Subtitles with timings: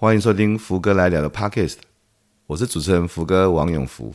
[0.00, 1.78] 欢迎收听福哥来聊的 Podcast，
[2.46, 4.14] 我是主持人福哥王永福。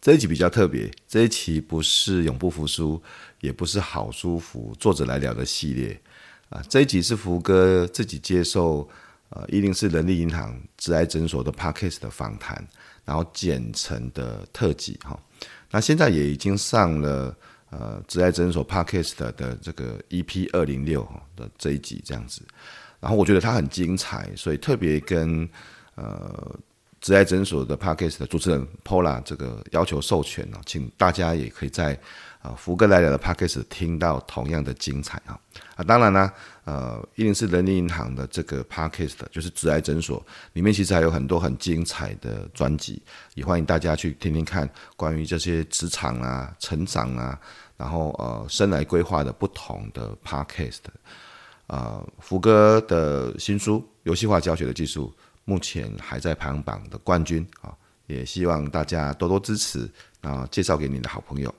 [0.00, 3.02] 这一集比较特别，这一期不是永不服输，
[3.40, 6.00] 也不是好舒服作者来聊的系列
[6.50, 6.62] 啊。
[6.68, 8.88] 这一集是福哥自己接受
[9.30, 12.64] 呃一零四人力银行职涯诊所的 Podcast 的访谈，
[13.04, 15.20] 然后剪成的特辑哈。
[15.72, 17.36] 那现在也已经上了
[17.70, 21.02] 呃职涯诊所 Podcast 的这个 EP 二零六
[21.34, 22.40] 的这一集这样子。
[23.00, 25.48] 然后我觉得它很精彩，所以特别跟
[25.94, 26.58] 呃。
[27.00, 31.96] 职爱诊所的 Podcast 的主持人 Pola 这个要求授权呢，请大家也可以在
[32.42, 35.38] 啊福哥来聊的 Podcast 听到同样的精彩啊
[35.76, 35.84] 啊！
[35.84, 36.32] 当然呢，
[36.64, 40.20] 呃，一零四人力银行的这个 Podcast 就是职爱诊所
[40.54, 43.00] 里面其实还有很多很精彩的专辑，
[43.34, 47.38] 也欢迎大家去听听看关于这些职场啊、成长啊，
[47.76, 50.78] 然后呃生来规划的不同的 Podcast
[51.68, 55.14] 啊、福哥的新书《游戏化教学的技术》。
[55.44, 57.74] 目前还在排行榜的冠军啊，
[58.06, 61.54] 也希望大家多多支持啊，介绍给你的好朋友。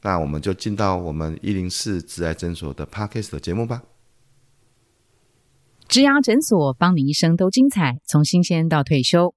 [0.00, 3.82] 那我们就进到我们一零四职涯诊所的 Podcast 的节目吧。
[5.88, 9.34] 职涯诊所，帮你一生都精彩，从新鲜到退休。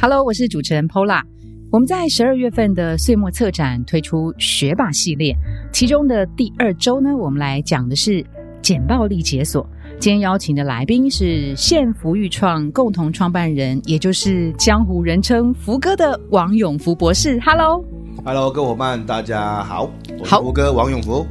[0.00, 1.37] Hello，我是主持人 Pola。
[1.70, 5.36] 我们在十二月份的岁末策展推出学霸系列，
[5.70, 8.24] 其中的第二周呢，我们来讲的是
[8.62, 9.68] 简暴力解锁。
[10.00, 17.38] 今天邀请的来宾是现福育创共同创办人，也就是江湖人称福哥的王永福博士。
[17.40, 21.26] Hello，Hello，各位伙伴，大家好，我是福哥王永福。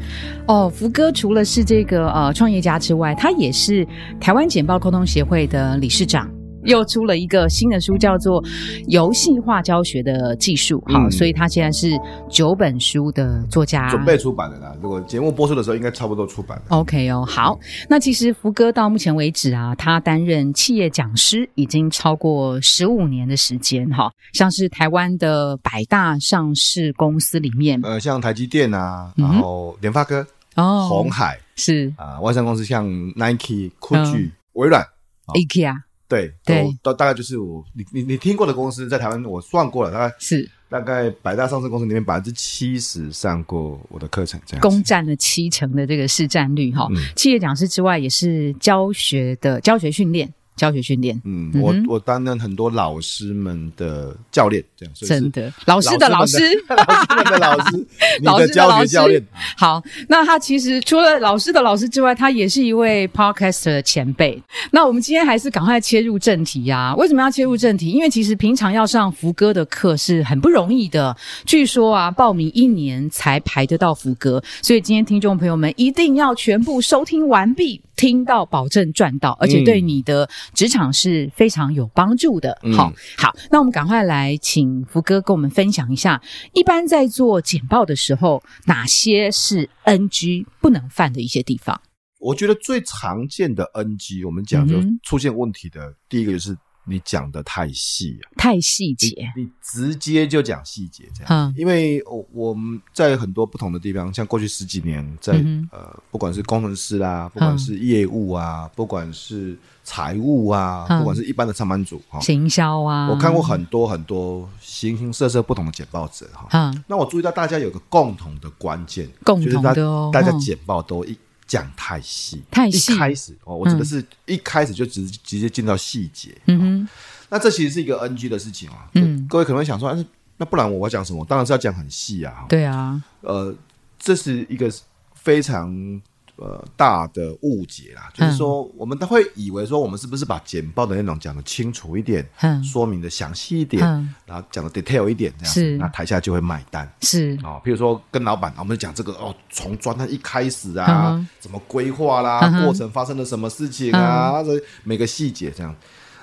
[0.48, 3.88] 哦，福哥除了是这个呃创业家之外，他也是
[4.20, 6.30] 台湾简报沟通协会的理事长。
[6.68, 8.44] 又出了一个新的书，叫做
[8.88, 10.84] 《游戏化教学的技术》。
[10.94, 11.90] 好，嗯、所以他现在是
[12.30, 14.76] 九本书的作家，准备出版的啦。
[14.82, 16.64] 如果节目播出的时候，应该差不多出版了。
[16.70, 17.58] OK 哦，好。
[17.90, 24.12] 那其实福哥到目前为止啊，他担任企业讲师已经超过十五年的时间哈。
[24.34, 32.86] 像是台湾的百大上市公司里面，呃，像台积电啊，然后联发科、哦，鸿海是啊，外商公司像
[33.16, 34.86] Nike、酷具、微软、
[35.28, 35.87] IKEA。
[36.08, 46.88] 对对，都大概就是我你你你听过的公司，在台湾我算过了，大概是大概百大上市公司里面百分之七十上过我的课程，这样攻占了七成的这个市占率哈。
[46.92, 50.34] 嗯、企业讲师之外，也是教学的教学训练。
[50.58, 56.38] 教学训练，嗯，我我担任很多老师们的教练，这样真的老师的老师，
[56.68, 57.88] 老师们的老师，
[58.24, 59.24] 老师的教学教练。
[59.56, 64.42] 好，那他其实除了老师的老师之外，他也是一位 podcaster 的前辈。
[64.72, 66.94] 那我们今天还是赶快切入正题呀。
[66.98, 67.92] 为什么要切入正题？
[67.92, 71.16] 因为其实平常要上福哥的课是很不容易的。
[71.46, 77.80] 据说啊，报名一年才排得到福哥，所以今天听众朋友们一定要全部收听完毕。
[77.98, 82.58] 听到保证赚到，而且对你的职场是非常有帮助的。
[82.64, 86.22] 嗯、好，好，那我们赶快来请福哥跟我们分享一下，
[86.54, 91.82] 一般在做简报的时候，哪些是 NG 不能犯的一些地方？
[92.20, 96.58] 我觉得最常见的 NG，我们讲就出现问题的、嗯、第一个就是。
[96.88, 101.28] 你讲的太细，太细节，你直接就讲细节这样。
[101.30, 116.48] 嗯，因为我我们在很多不同的地方，像过去十几年在，在、嗯、呃，不管是工程师啦，不管是业务啊，嗯、不管是财务啊，嗯、不管是一般的上班族哈，行销啊，我看过很多很多形形色色不同的简报者哈。
[116.52, 121.18] 嗯，那我注意到大家有个共同的关键，共同的哦，大家简报都一。
[121.48, 122.94] 讲太细，太细。
[122.94, 126.38] 一开始哦，我指的是一开始就直直接进到细节。
[126.46, 126.90] 嗯哼，
[127.30, 128.90] 那这其实是一个 NG 的事情啊。
[128.94, 129.96] 嗯，各位可能会想说，
[130.38, 131.26] 那不然我要讲什么？
[131.26, 132.46] 当然是要讲很细啊。
[132.50, 133.56] 对啊，呃，
[133.98, 134.72] 这是一个
[135.16, 136.02] 非常。
[136.38, 147.38] 呃，大的误解啦，就是说，我们都会以为说，我们是不是把简报的内容讲的清楚一点，嗯，说明的详细一点，嗯，然后讲的 detail 一点，这样子，那台下就会买单，是。
[147.44, 147.60] 哦。
[147.66, 155.76] 譬如说，跟老板，我们讲这个哦，从专案一开始啊，怎么规划啦，过程发生了什么事情啊，这每个细节这样。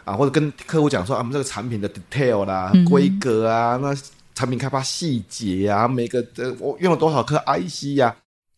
[0.04, 3.92] 啊，或者跟客户讲说，啊，我们这个产品的 detail 啦，规格啊，那
[4.34, 8.14] 产品开发细节啊，每个呃，我用了多少颗 IC 呀？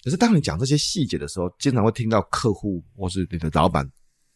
[0.07, 3.85] 可是当你讲这些细节的时候，经常会听到客户或是你的老板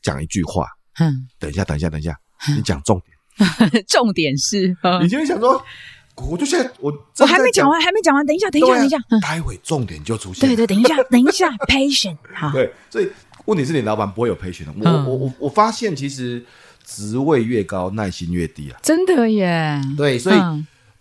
[0.02, 0.66] 讲一句话
[0.98, 2.12] ：“嗯，等一下，等一下，等一下，
[2.56, 3.80] 你讲重点。
[3.86, 5.64] ”重点是，你就会想说，
[6.16, 10.48] 我就现在我我还没讲完，还没讲完，等一下，等一下，等一下，待会重点就出现。
[10.48, 12.16] 对对，等一下，等一下， patient。
[12.34, 13.08] 好，对，所以
[13.44, 14.66] 问题是你老板不会有 patient。
[14.76, 16.44] 我我我我发现，其实
[16.84, 18.80] 职位越高，耐心越低啊。
[18.82, 19.80] 真的耶。
[19.96, 20.36] 对，所以。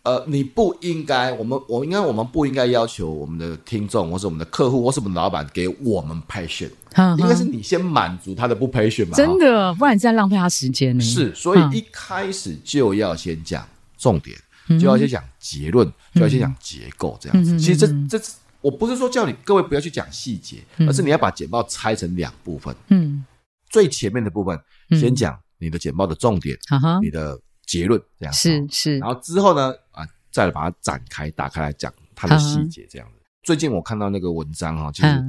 [0.09, 6.71] 呃，你不应该，我们我应该我们不应该要求我们的听众或是我们的客户或是我们的老板给我们 passion，
[7.19, 9.15] 应该是你先满足他的不 passion 嘛？
[9.15, 11.03] 真的，不然你在浪费他时间呢。
[11.03, 13.63] 是，所以一开始就要先讲
[14.00, 14.35] 重点，
[14.79, 17.59] 就要先讲结论，就要先讲结构这样子。
[17.59, 18.19] 其实这这
[18.61, 22.75] 我不是说叫你各位不要去讲细节，而是你要把简报拆成两部分。
[22.88, 23.23] 嗯，
[23.69, 24.59] 最前面的部分
[25.00, 26.57] 先讲你的简报的重点，
[27.03, 27.39] 你的。
[27.69, 33.19] 结论这样是是，然后之后呢啊，再把它展开打开来讲它的细节这样子。
[33.44, 35.24] 最近我看到那个文章哈，就是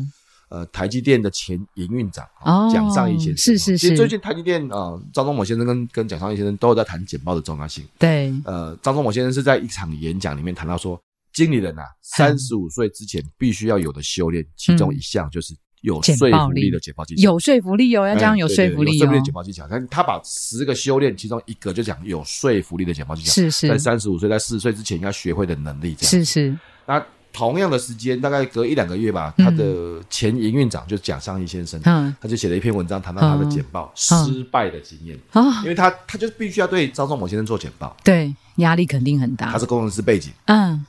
[0.48, 2.26] 呃台积电的前营运长
[2.72, 3.78] 蒋尚义先生，是是是。
[3.78, 7.86] 其实最近台积电啊，张忠谋先生跟跟蒋尚义先生都有在谈简报的重要性。
[7.98, 10.98] 对，呃，张忠谋先生是在一场演讲里面谈到说，
[11.34, 15.54] 经理人呐，三十五岁之前必须要有的修炼，其中一项就是。
[15.80, 18.94] 有说服力的解剖技巧，有说服力哦，要这样有说服力哦。
[18.94, 26.10] 有说服力的简报技巧，但他把十个修炼，其中一个就讲有说服力的解剖技巧，是是，在三十五岁，在四十岁之前要学会的能力，这样。
[26.10, 26.58] 是是。
[26.86, 39.50] 那同样的时间，大概隔一两个月吧，他的前营运长就蒋尚义先生，嗯，他就写了一篇文章，谈到他的简报失败的经验啊，因为他他就必须要对张忠谋先生做简报，对，压力肯定很大。
[39.52, 40.84] 他是工程师背景，嗯。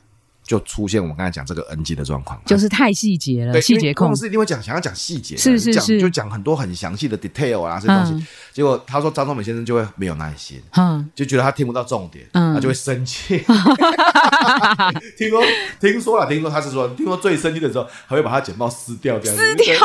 [0.52, 4.08] 就出现我们刚才讲这个 NG 的状况，就是太细节了，细节控。
[4.08, 8.26] 公司一定会讲，想要讲细节，是是是，就讲很多很详细的 detail 啊，这些东西。
[8.52, 13.38] 结果他说张忠美先生就会没有耐心，嗯，就觉得他听不到重点，嗯，他就会生气。
[15.18, 15.42] 听说
[15.80, 19.78] 听说了，听说他是说，听说最生气的时候还会把他简报撕掉，这样撕掉，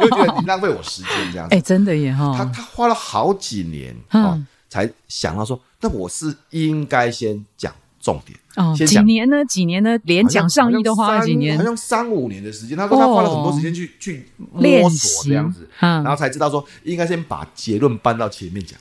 [0.00, 1.56] 就觉得你浪费我时间这样子。
[1.58, 4.40] 哎，真的耶哈，他他花了好几年啊，
[4.70, 7.74] 才想到说，那我是应该先讲。
[8.04, 9.42] 重点哦，几年呢？
[9.46, 9.98] 几年呢？
[10.04, 12.76] 连讲上衣都花了几年，好像三五年的时间。
[12.76, 18.78] 他说他花了很多时间去去摸索这样子，然后才知道说应该先把结论搬到前面讲。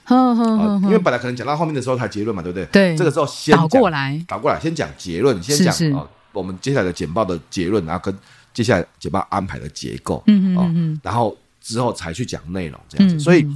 [0.84, 2.66] 因为本来可能讲到后面的时候才结论嘛，对不对？
[2.66, 8.14] 对，这个时候先倒过来，倒过来，先讲结论，先讲啊，我们接下来的简报的结论，然后跟
[8.54, 13.18] 接下来简报安排的结构，嗯嗯嗯，然后之后才去讲内容这样子。
[13.18, 13.48] 所以，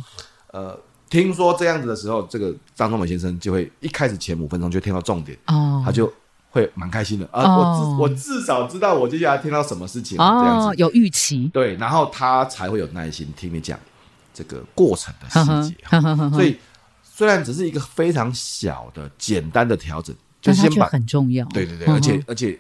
[0.54, 0.80] 呃。
[1.10, 6.12] 听说这样子的时候，这个张忠谋先生就会一开始前五分钟就听到重点，哦，他就
[6.50, 7.28] 会蛮开心的。
[7.32, 10.76] 啊，我至我至少知道我接下来听到什么事情，这样子。
[10.78, 13.80] 有预期，对，然后他才会有耐心听你讲
[14.34, 15.78] 这个过程的细节。
[16.32, 16.58] 所以
[17.04, 22.60] 虽然只是一个非常小的简单的调整，就先把很重要，对对对，而且而且。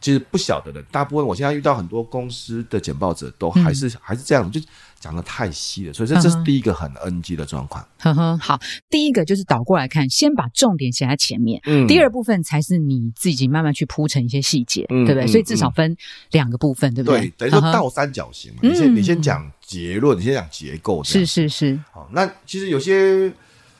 [0.00, 4.60] 其实不晓得的，大部分我现在遇到很多公司的简报者都还是、嗯、还是这样，就
[5.02, 7.84] 讲的太细了，所以这这是第一个很 NG 的状况。
[7.98, 8.56] 呵呵，好，
[8.88, 15.26] 第一个就是倒过来看，先把重点写在前面，嗯，第二部分才是你自己慢慢去铺成一些细节，嗯、对不对？
[15.26, 15.96] 所以至少分
[16.30, 17.20] 两个部分，嗯、对不对？
[17.30, 18.60] 对，等于说倒三角形嘛。
[18.62, 21.76] 嗯、你先你先讲结论，你先讲结构，是是是。
[21.90, 23.32] 好，那其实有些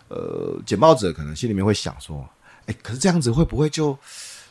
[0.08, 2.28] 呃简报者可能心里面会想说，
[2.66, 3.96] 哎，可是这样子会不会就？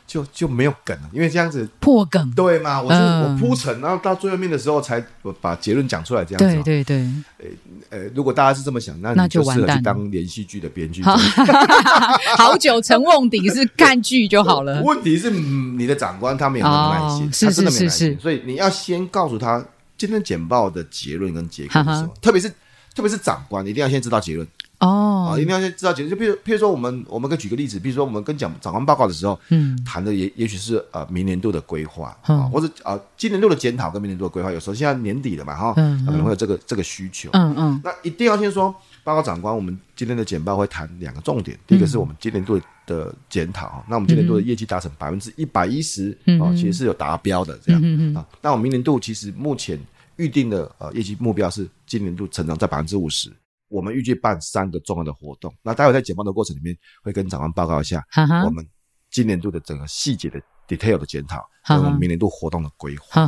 [0.06, 2.80] 就就没有梗了，因为这样子破梗，对吗？
[2.82, 5.02] 我就我铺陈，然后到最后面的时候才
[5.40, 6.62] 把结论讲出来，这样子。
[6.62, 6.96] 对对对。
[7.38, 7.46] 呃
[7.90, 11.02] 呃，如果大家是这么想，那那就适合去当连续剧的编剧。
[11.02, 14.80] 好 久成瓮鼎是看剧就好了。
[14.84, 19.64] 问题是你的长官他没有那么耐心，他真的没耐心，所以你要先告诉他
[19.96, 22.48] 今天简报的结论跟结果是什么，特别是
[22.94, 24.46] 特别是长官，一定要先知道结论。
[24.82, 38.74] 哦，啊，一定要先知道，就比如，譬如说，我们我们可以举个例子，比如说，我们跟讲长官报告的时候，嗯，谈的也也许是呃明年度的规划啊，或者啊今年度的检讨跟明年度的规划，有时候现在年底了嘛，哈，可能会有这个这个需求，嗯嗯，那一定要先说，
[39.04, 46.10] 报告长官，我们今天的简报会谈两个重点，第一个是我们今年度的检讨，那我们今年度的业绩达成百分之一百一十，
[46.40, 47.80] 啊，其实是有达标的这样，
[48.16, 49.78] 啊，那我们明年度其实目前
[50.16, 53.30] 预定的呃业绩目标是今年度成长在百分之五十。
[53.72, 58.04] 我们预计办三个重要的活动，那待会在简报的过程里面会跟长官报告一下
[58.44, 58.64] 我们
[59.10, 63.26] 今年度的整个细节的 detail 的检讨，和我们明年度活动的规划。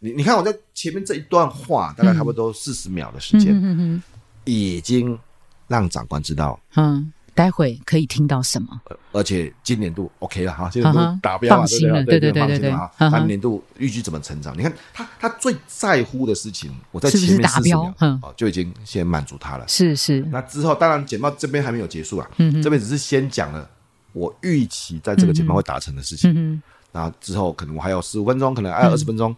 [0.00, 4.02] 你你看我在前面这一段话，大概差不多四十秒的时间，
[4.44, 5.18] 已经
[5.68, 6.58] 让长官知道。
[7.34, 8.80] 待会可以听到什么？
[9.12, 11.66] 而且今年度 OK 了哈，今年度达标了，
[12.04, 13.10] 对对对对对对。
[13.18, 14.56] 明年度预计怎么成长？
[14.56, 17.94] 你看他他最在乎的事情，我在前面四十秒
[18.36, 19.64] 就已经先满足他了。
[19.68, 20.20] 是是。
[20.30, 22.30] 那之后当然简报这边还没有结束啊，
[22.62, 23.68] 这边只是先讲了
[24.12, 26.62] 我预期在这个简报会达成的事情。
[26.92, 29.34] 然后之后可能我还有十五分钟，可能还有二十分钟。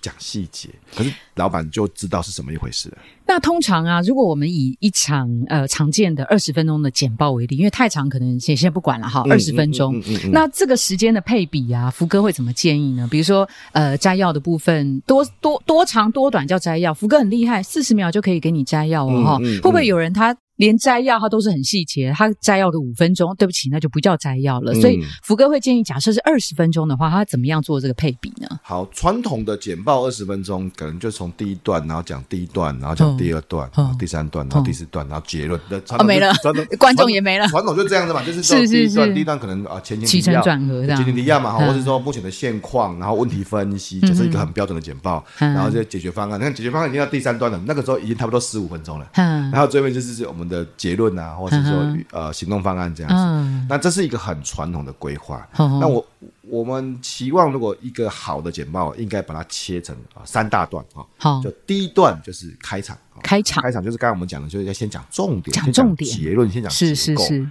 [0.00, 2.98] 讲细节，可是老板就知道是什么一回事了。
[3.26, 9.96] 那通常啊，如果我们以一场呃常见的二十分钟的简报为例，因为太长可能先先不管了哈，二十分钟。
[9.96, 13.06] 嗯嗯嗯嗯、那这个时间的配比啊，福哥会怎么建议呢？
[13.10, 19.38] 比如说呃摘要的部分多多多长多短叫摘要，福哥很厉害，四十秒就可以给你摘要哦哈。
[19.38, 24.72] 会不会有人他连摘要它都是很细节，它摘要个五分钟，对不起，那就不叫摘要了。
[24.72, 28.46] 嗯、所以福哥会建议，假设是二十分钟的话，他怎么样做这个配比呢？
[28.62, 35.58] 好，传统的简报二十分钟，可能就从第一段，然后讲第一段，然后讲第二段，哦、第三段，然后第四段，然后结论。
[35.90, 36.32] 哦，没了，
[36.78, 37.46] 观众也没了。
[37.48, 46.40] 传统就这样子嘛，就是说第一段，第一段可能啊前情提要，转合，前情提要嘛，或者说目前的现况，然后问题分析，就是一个很标准的简报，然后这解决方案。
[46.40, 49.06] 你看解决方案已经到第三段了，那个时候已经差不多十五分钟了。
[49.14, 53.66] 然后最后就是我们的结论啊，或者说呃行动方案这样子。
[53.68, 55.46] 那这是一个很传统的规划。
[55.56, 56.04] 那我
[56.42, 61.04] 我们期望，如果一个好的简报，应该把它切成啊三大段啊。
[61.18, 62.96] 好，就第一段就是开场。
[63.22, 66.70] 开场，开场就是刚才我们讲的，就是要先讲重点，讲重点，结论先讲。
[66.70, 67.46] 是是是。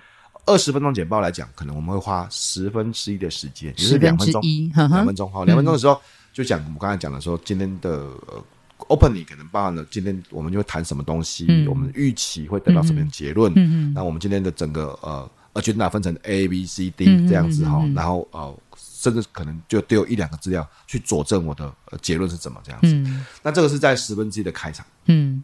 [0.45, 4.41] 二十分钟简报来讲，可能我们会花十分之一的时间，就是两分钟，
[4.75, 5.31] 两分钟。
[5.31, 5.99] 好，两分钟的时候
[6.33, 7.89] 就讲我们刚才讲的说今天的
[8.27, 8.43] 呃。
[8.89, 13.51] Opening 可能包含了今天我们就会谈什么东西，嗯、我们预期会得到什么样的结论。
[13.53, 22.87] 嗯嗯、那我们今天的整个呃 agenda 分成 A B C D 这样子哈，然后呃甚至可能就丢一两个资料去佐证我的、呃、结论是怎么这样子。
[22.93, 24.85] 嗯、那这个是在十分之一的开场。
[25.05, 25.43] 嗯，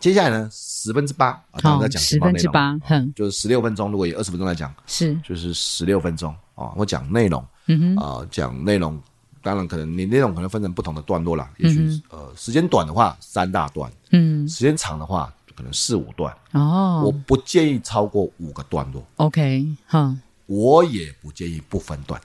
[0.00, 3.90] 接下来呢十分之八啊，刚刚在讲十分之八，嗯，就是十六分钟。
[3.92, 9.00] 如果以二十分钟来讲，是就是十六分钟啊，我讲内容，嗯啊讲内容。
[9.42, 11.50] 当然，可能你那种可能分成不同的段落啦。
[11.58, 16.32] 也许、呃，时间短的话三大段，嗯，时间长的话可能四五段。
[16.52, 19.04] 哦，我不建议超过五个段落。
[19.16, 22.20] OK，哈，我也不建议不分段。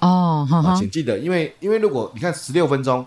[0.00, 3.04] 哦，好好，请记得，因为因为如果你看十六分钟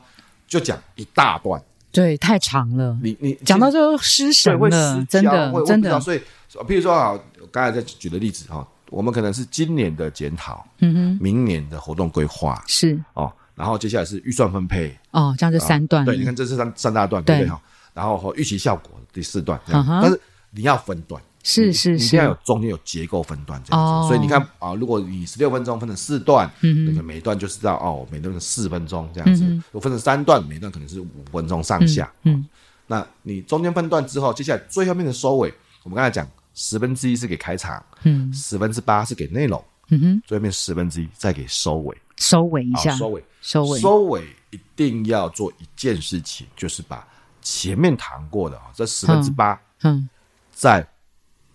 [0.48, 2.98] 就讲一大段，对，太长了。
[3.02, 6.00] 你你讲到最后失神了，真的真的。
[6.00, 6.20] 所以，
[6.68, 13.32] 譬如说啊，我刚才在举的例子哈，我们可能是今年的检讨，嗯哼，明年的活动规划是哦。
[13.62, 14.92] 然后接下来是预算分配。
[15.12, 16.04] 哦，这样就三段。
[16.04, 17.48] 对，你看这是三三大段，对不对？
[17.48, 17.62] 哈？
[17.94, 24.08] 然后和预期效果第四段，但是你要分段，是是是，一定要有中间有结构分段这样子。
[24.08, 29.46] 所以你看啊，如果你十六分钟分成四段，那个每一段就知道哦，每段是四分钟这样子。
[29.46, 32.12] 如果分成三段，每段可能是五分钟上下。
[32.24, 32.44] 嗯，
[32.88, 35.54] 那你中间分段之后，接下来最后面的收尾，
[35.84, 41.96] 我们刚才讲十分之一是给开场，嗯，十分之八是给内容，嗯哼，最后面十分之一再给收尾。
[42.22, 47.06] 收尾一下，收尾，收尾，收尾，一定要做一件事情，就是把
[47.42, 50.08] 前面谈过的啊，这十分之八，嗯，
[50.52, 50.88] 再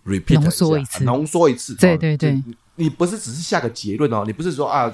[0.05, 2.43] repeat 浓缩一次，浓缩一次，对对对，
[2.75, 4.93] 你不是只是下个结论哦，你不是说啊，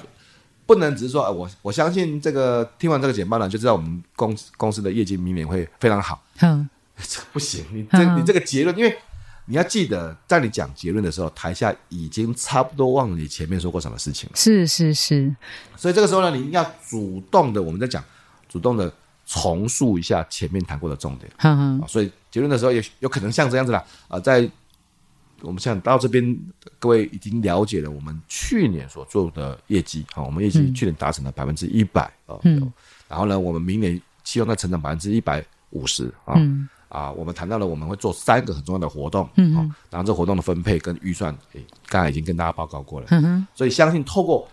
[0.67, 6.69] 不能只是说，我我相信这个听完这个简报呢，就知道我们公公司的业绩明年会非常好，嗯，
[7.01, 8.95] 这不行，你这你这个结论，因为。
[9.45, 14.35] 你要记得，在你讲结论的时候，台下已经差不多忘了你前面说过什么事情了。
[14.35, 15.35] 是是是，
[15.75, 18.01] 所以这个时候呢，你要主动的，我们在讲，
[18.47, 18.91] 主动的
[19.25, 21.29] 重述一下前面谈过的重点。
[21.37, 21.85] 哈哈。
[21.87, 23.83] 所以结论的时候也有可能像这样子啦。
[24.07, 24.49] 啊，在
[25.41, 26.39] 我们想到这边，
[26.79, 32.39] 各位已经了解了我们去年所做的业绩啊，我们业绩去年达成了百分之一百啊。
[32.43, 32.71] 嗯。
[33.09, 36.35] 然后呢，我们明年希望再成长百分之一百五十啊。
[36.37, 36.69] 嗯。
[36.93, 44.47] 啊，我们谈到了我们会做三个很重要的活动，嗯哦，然后这活动的分配跟预算，诶，刚才已经跟大家报告过了，嗯哼，所以相信透过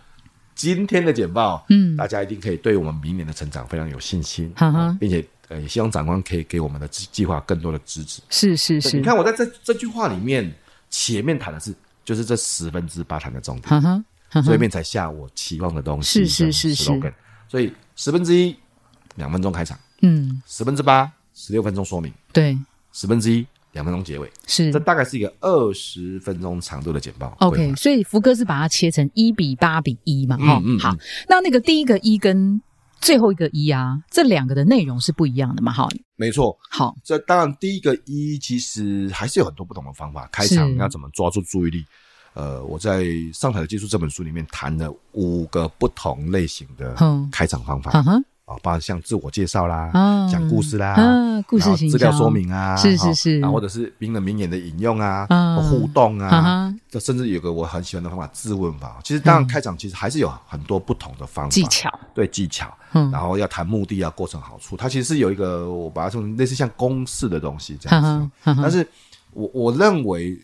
[0.55, 10.51] 今天的简报，嗯，大家一定可以对我们明年的成长非常有信心，哈哈，并且呃，也希望长官可以给我们的计划更多的支持，是是是，你看我在这这句话里面
[10.89, 11.75] 前面谈的是
[12.07, 17.15] 就是这十分之八谈的重点，哈哈，所以面才下我期望的东西，是是是是，
[17.49, 18.57] 所以十分之一
[19.17, 21.13] 两分钟开场，嗯，十分之八。
[21.41, 22.55] 十六分钟说明，对，
[22.93, 27.35] 十分之一两分钟结尾，是，这大概是一个二十分钟长度的简报。
[27.41, 30.95] OK，所以福哥是把它切成一比八比一嘛，哈、嗯，嗯、好，
[31.31, 32.61] 那那个第一个一跟
[33.01, 41.83] 最后一个一啊，这两个的内容是不一样的嘛，哈，没错，好，这当然第一个一其实还是有很多不同的方法，开场要怎么抓住注意力，
[42.35, 46.95] 呃，我在上台的技术这本书里面谈了五个不同类型的
[47.33, 47.93] 开场方法。
[48.07, 49.93] 嗯啊，包括像自我介绍啦，
[50.29, 50.97] 讲故事啦，
[51.47, 55.25] 故事型资料说明啊，是是是，然后或者是名人名言的引用啊，
[55.63, 58.99] 互动啊，这甚至有个我很喜欢的方法，自问法。
[59.05, 68.55] 其实当然开场其实还是有很多不同的方法技巧，对技巧，然后要谈目的啊，过程好处，它其实是有一个我把它说类似像公式的东西这样子。
[68.61, 68.85] 但是
[69.33, 70.37] 我我认为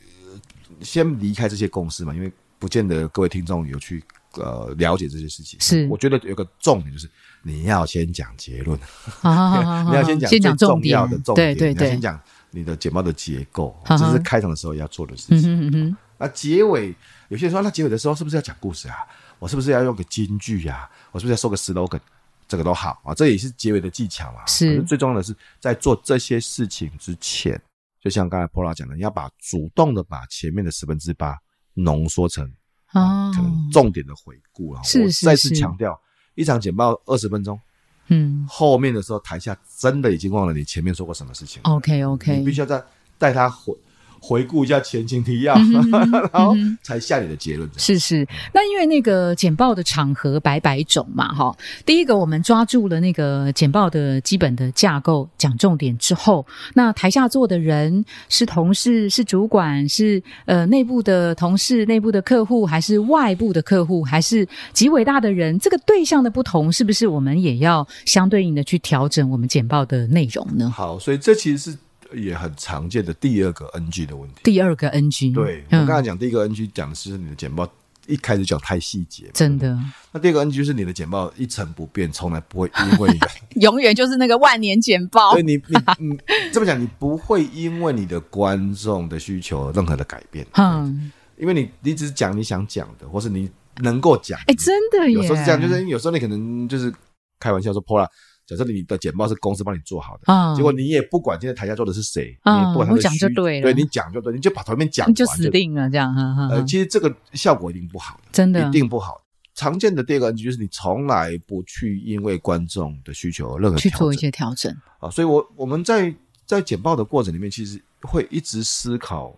[0.80, 4.02] 先离开这些公式嘛，因为不见得各位听众有去
[4.34, 5.58] 呃了解这些事情。
[5.60, 7.10] 是，我觉得有个重点就是。
[7.46, 8.76] 你要先讲结论，
[9.22, 15.96] 你要先讲最重要的重点，你要先讲你的简报的结构，这是开场的时候要做的事情。
[16.18, 16.92] 那结尾，
[17.28, 18.96] 有些人说，那结尾的时候是不是要讲故事啊？
[19.38, 20.90] 我是不是要用个金句呀？
[21.12, 22.00] 我是不是要说个 slogan？
[22.48, 24.44] 这个都好啊，这也是结尾的技巧嘛。
[24.46, 27.60] 是，最重要的是在做这些事情之前，
[28.00, 31.36] 就像刚才 Paula 讲的，你要把主动的把前面的十分之八
[31.74, 32.50] 浓缩成
[32.92, 32.98] 可
[33.40, 34.82] 能重点的回顾了。
[34.82, 36.00] 是是是，我再次强调，
[36.36, 37.58] 一场简报二十分钟，
[38.06, 41.60] 嗯，后面的时候台下真的已经忘了你前面说过什么事情。
[41.64, 42.80] OK OK，你必须要再
[43.18, 43.74] 带他回。
[44.20, 45.90] 回顾一下前情提要，嗯、
[46.32, 47.68] 然后才下你的结论。
[47.76, 51.56] 是是，那因为那个简报的场合百百种嘛，哈。
[51.84, 56.44] 第一个，我们抓住了那个简报的基本的架构，讲重点之后，
[56.74, 65.58] 那台下坐的人是同事、是主管、是呃内部的同事、内部的客户，还是外部的客户，还是极伟大的人？
[65.58, 70.70] 这个对象的不同，是不是我们也要相对应的去调整我们简报的内容呢？
[70.70, 71.78] 好，所以这其实是。
[72.14, 74.40] 也很常见的第二个 NG 的问题。
[74.44, 77.68] 第二个 NG，对、嗯、我刚才讲第一个 NG 讲的是你的简报
[78.06, 79.76] 一开始讲太细节，真的。
[80.12, 83.18] 那第二个 NG 就是你的简报一成不变，从来不会因为
[83.60, 85.32] 永远就是那个万年简报。
[85.36, 86.18] 所以你你你
[86.52, 90.46] 这么讲，你不会因为你的观众的需求任何的改变。
[90.52, 93.50] 嗯，因为你你只是讲你想讲的，或是你
[93.82, 94.38] 能够讲。
[94.46, 96.92] 哎，真的耶，有时候是这样，就是有时候你可能就是
[97.40, 98.08] 开玩笑说破了。
[98.46, 106.48] 假设你的简报是公司帮你做好的，啊、结果你也不管今天台下坐的是谁，啊、你不管他的，讲就对了，对你讲就对，你就把头面讲完就死定了，这样哈哈。
[106.52, 109.20] 呃，其实这个效果一定不好的，真的一定不好。
[109.54, 115.10] 常见的第二个问题就是你从来不去因为观众的需求任何去做一些调整啊。
[115.10, 119.34] 所以我我们在在简报的过程里面，其实会一直思考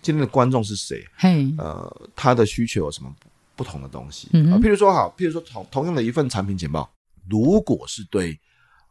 [0.00, 3.14] 今天的观众是谁，嘿，呃，他的需求有什么
[3.54, 4.58] 不同的东西嗯啊？
[4.58, 6.90] 譬如说，好，譬如说同同样的一份产品简报。
[7.28, 8.38] 如果是对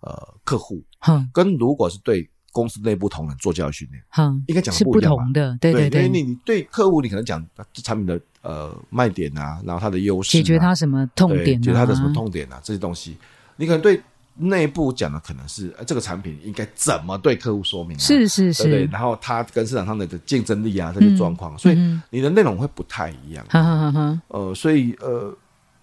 [0.01, 6.05] 呃客户，哼，跟如果是对公司内部同仁做教育训练，哼，应该讲是不同的，对对对。
[6.05, 13.15] 因为你你对客户，你可能讲这产品的呃卖点啊，然后它的优势，解决它什么痛点，解决它的什么痛点啊，这些东西，
[13.55, 14.01] 你可能对
[14.35, 17.99] 内部讲的可能是这个产品应该怎么对客户说明，啊？
[17.99, 21.75] 是是是，对，然后它跟市场上的竞争力啊这些状况，所以
[22.09, 24.21] 你的内容会不太一样，哈哈哈。
[24.27, 25.33] 呃，所以呃。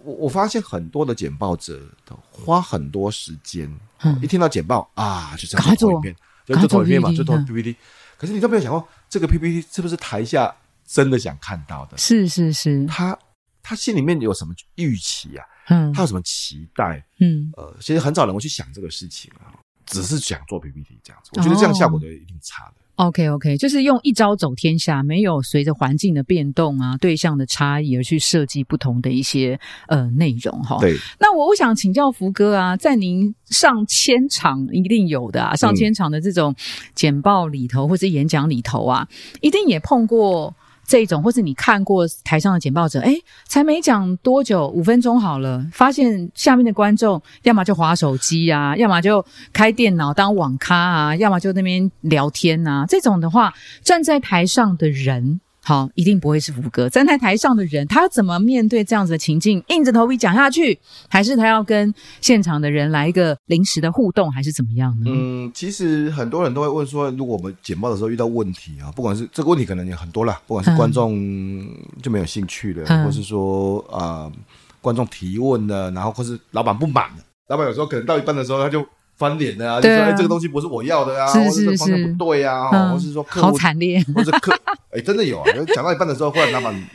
[0.08, 7.76] 我我发现很多的简报者都花很多时间，嗯、一听到简报啊，就这样投一遍，就就投一遍嘛，就投 PPT。
[8.16, 10.54] 可是你都没有想过，这个 PPT 是不是台下
[10.86, 11.99] 真的想看到的？
[11.99, 13.16] 是是是，他
[13.62, 15.44] 他心里面有什么预期啊？
[15.68, 17.04] 嗯，他有什么期待？
[17.21, 19.52] 嗯，呃，其实很少人会去想这个事情啊，
[19.84, 21.30] 只是想做 PPT 这样子。
[21.34, 22.76] 我觉得这样效果就一定差的。
[22.99, 30.78] OK OK，就是用一招走天下，没有随着环境的变动啊、对象的差异而去设计不同的一些呃内容哈。
[30.80, 36.54] 对，那我我想请教福哥啊，在您上千场一定有的啊，上千场的这种
[36.95, 39.06] 简报里头、嗯、或者演讲里头啊，
[39.41, 40.54] 一定也碰过。
[40.88, 43.14] 这一种，或是你看过台上的简报者，哎，
[43.46, 49.22] 才没讲多久，五分钟好了，发现下面的观众要么就划手机啊， 要么就
[49.52, 52.86] 开电脑当网咖啊，要么就那边聊天啊。
[52.88, 53.52] 这种的话，
[53.84, 55.40] 站在台上的人。
[55.69, 59.63] 好，一定不会是福哥站在台上的人，他要怎么面对这样子的情境？
[59.69, 60.78] 硬着头皮讲下去，
[61.11, 65.11] 还是他要跟现场的人来一个临时的互动，还是怎么样呢？
[65.11, 71.69] 嗯，其实很多人都会问说，如果我们简报的时候遇到问题啊，不管是这个问题可能也很多啦，不管是观众
[72.02, 74.33] 就没有兴趣的，嗯、或是说啊、呃、
[74.81, 78.87] 观众提问的，然后或是老板不满的，老板有时候可能到一半的时候他就。
[79.19, 84.57] 翻脸的啊，就说哎，这个东西不是我要的啊，或者是方向不对啊，或是说客户好惨烈， 或者客
[84.93, 86.89] 哎，真的有啊，讲到一半的时候，忽然老板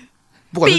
[0.54, 0.78] 不管是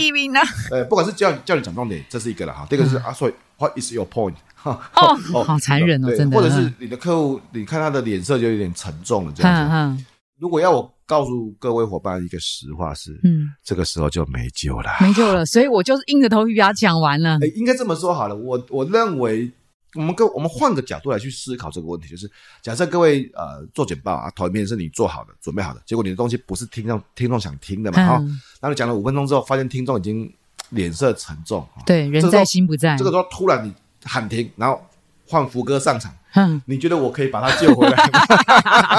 [0.73, 2.67] 哎，不管是叫叫你讲重点，这是一个了哈。
[2.71, 4.35] 第二个是啊，所以 What is your point？
[4.65, 6.37] 哦，好残忍哦，真的。
[6.37, 10.05] 或者是你的客户，你看他的脸色就有点沉重了，这样子。
[10.39, 15.45] 如果要我告诉各位伙伴一个实话是，嗯，这个时候就没救了，没救了。
[15.45, 17.39] 所以我就是硬着头皮把它讲完了。
[17.43, 19.53] 哎，应该这么说好了，我我认为。
[19.95, 22.31] 我们跟我们换个角度来去思考这个问题，就是
[22.61, 28.29] 假设各位呃做简报啊，头一面是你做好的、准备好的，结果你的东西不是听众听众想听的嘛，哈、嗯，
[28.61, 30.33] 然后你讲了五分钟之后，发现听众已经
[30.71, 34.81] 脸色沉重，对，人在心不在，这个时候突然你喊停，然后
[35.27, 36.13] 换福哥上场。
[36.37, 38.21] 嗯，你觉得我可以把他救回来吗？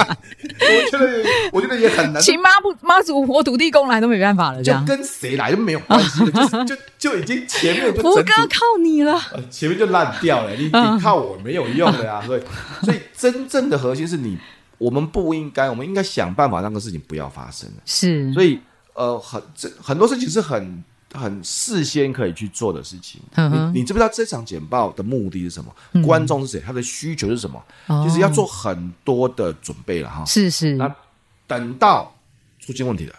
[0.58, 2.22] 我觉得，我觉得也很难。
[2.22, 6.24] 请妈不妈祖婆土地公来都没办法了，这样就跟谁来都没有关系，
[6.64, 12.42] 就就就已经前面就福哥靠你了，前面就烂掉了，你你靠我没有用的呀，所以
[12.82, 14.38] 所以真正的核心是你，
[14.78, 17.68] 我们不应该，我们应该想办法让这个事情不要发生。
[17.84, 18.58] 是，所以
[18.94, 20.82] 呃，很这很多事情是很。
[21.14, 25.74] 很事先可以去做的事情，嗯、你你知不知道这场简报的目的是什么？
[25.92, 26.60] 嗯、观众是谁？
[26.60, 27.62] 他的需求是什么？
[27.86, 30.24] 哦、其实要做很多的准备了哈。
[30.24, 30.74] 是是。
[30.74, 30.94] 那
[31.46, 32.12] 等到
[32.58, 33.14] 出现问题了，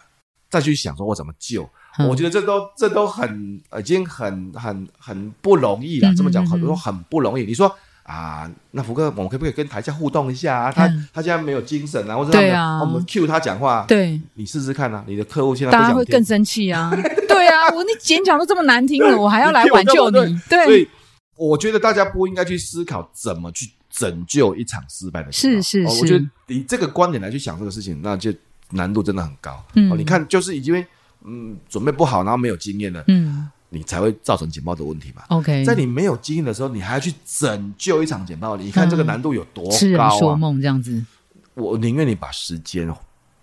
[0.50, 1.68] 再去想说我怎么救？
[1.98, 6.14] 嗯、我觉得这都这都很已经很很很不容易了。
[6.14, 7.44] 这么讲很多很不容易。
[7.44, 7.74] 你说
[8.08, 10.72] 啊，那福哥，我们可不可以跟台下互动一下啊？
[10.72, 16.90] 他、嗯、他现在没有精神啊，或者对啊，我们 cue 他讲话，对，你试试看啊，你的客户现在大家会更生气啊，
[17.28, 20.40] 对啊，我你演讲都这么难听了，我还要来挽救你，你。
[20.50, 20.88] 对，所以
[21.36, 28.34] 我觉得大家不应该去思考怎么去拯救一场失败的事，是是是，我觉得以这个观点来去想这个事情，那就
[28.70, 29.62] 难度真的很高。
[29.76, 30.86] 嗯，你看，就是因为
[31.26, 33.50] 嗯准备不好，然后没有经验了，嗯。
[33.70, 39.78] 你才会造成简报的问题嘛？OK，在你没有经验的时候，你还要去拯救一场简报，你看这个难度有多高啊？
[39.78, 41.06] 痴人说梦这样子，
[41.54, 42.94] 我宁愿你把时间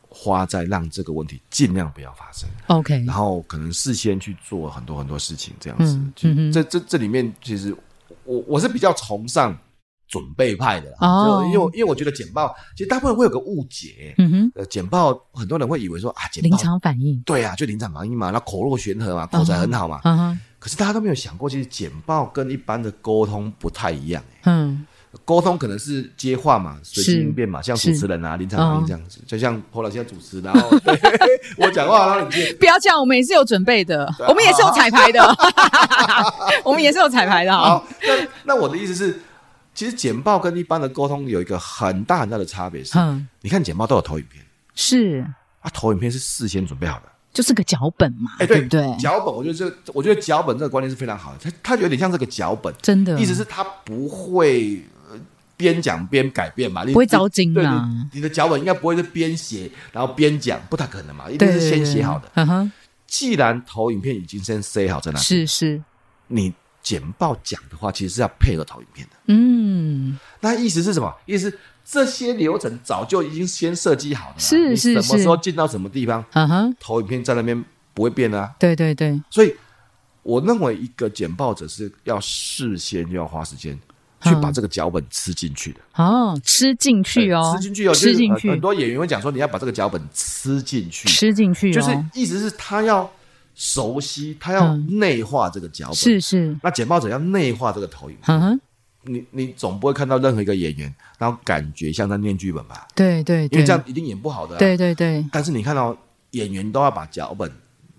[0.08, 2.48] 花在让这个问题尽量不要发生。
[2.68, 6.00] OK，然后可能事先去做很多很多事情，这样子。
[6.22, 7.76] 嗯，这这这里面其实
[8.24, 9.56] 我我是比较崇尚。
[10.06, 20.40] 准备派的哦，因为因为我觉得简报其实大部分会有个误解，嗯哼，呃，简报很多人会以为说啊，简报临场反应，对啊，就临场反应嘛，那口若悬河嘛，口才很好嘛，嗯哼。
[20.58, 24.86] 可是大家都没有想过，其实简报跟一般的沟通不太一样，嗯，
[25.22, 30.70] 沟通可能是接话嘛，随机应变嘛，像主持人啊，临场反应这样子，就像 Paul 老师主持，然后
[31.58, 35.36] 我讲话，然后你接， 不要这样，我们也是有准备的，我们也是有彩排的，
[36.64, 37.52] 我们也是有彩排的。
[37.56, 39.20] 好，那那我的意思是。
[39.74, 45.26] 其实简报跟一般的沟通有一个很大很大的差别是，嗯，你看简报都有投影片，是。
[45.60, 54.84] 啊，投影片是事先准备好的，就是个脚本嘛，哎，对对，脚本，我觉得这，我觉得脚本这个观念是非常好的，它它有点像这个脚本，真的，意思是它不会
[55.56, 62.72] 边讲边改变嘛，你不会着急啊，你的脚本应该不会是边写然后边讲，不太可能嘛，一定是先写好的，嗯哼，
[63.06, 65.82] 既然投影片已经先塞好在那里，是是，
[66.26, 66.52] 你。
[66.84, 69.16] 简报讲的话，其实是要配合投影片的。
[69.26, 71.12] 嗯，那意思是什么？
[71.24, 74.34] 意思是这些流程早就已经先设计好了。
[74.38, 76.22] 是是是，什么时候进到什么地方？
[76.34, 78.54] 嗯哼，投影片在那边不会变啊。
[78.58, 79.18] 对对对。
[79.30, 79.56] 所以
[80.22, 83.78] 我认为一个简报者是要事先就要花时间
[84.20, 85.80] 去把这个脚本吃进去的。
[85.94, 88.50] 哦，吃进去哦，吃进去哦，吃进去。
[88.50, 93.10] 很多演员会讲说，你要把这个脚本吃进去，吃进去，就是意思是他要。
[93.54, 96.56] 熟悉，他要内化这个脚本，是是。
[96.62, 98.60] 那简报者要内化这个投影，嗯哼。
[99.06, 102.88] 你你总不会看到任何一个演员，然后感觉像在念剧本吧？
[102.94, 104.56] 对对，因为这样一定演不好的。
[104.56, 105.22] 对对对。
[105.30, 105.94] 但是你看到
[106.30, 107.52] 演员都要把脚本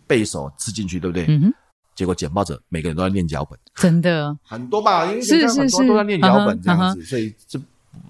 [0.07, 1.25] 背手吃进去，对不对？
[1.27, 1.53] 嗯哼。
[1.93, 5.05] 结果简报者每个人都在念脚本，真的很多吧？
[5.05, 7.59] 因为现在很多都在念脚本这样子，所以这。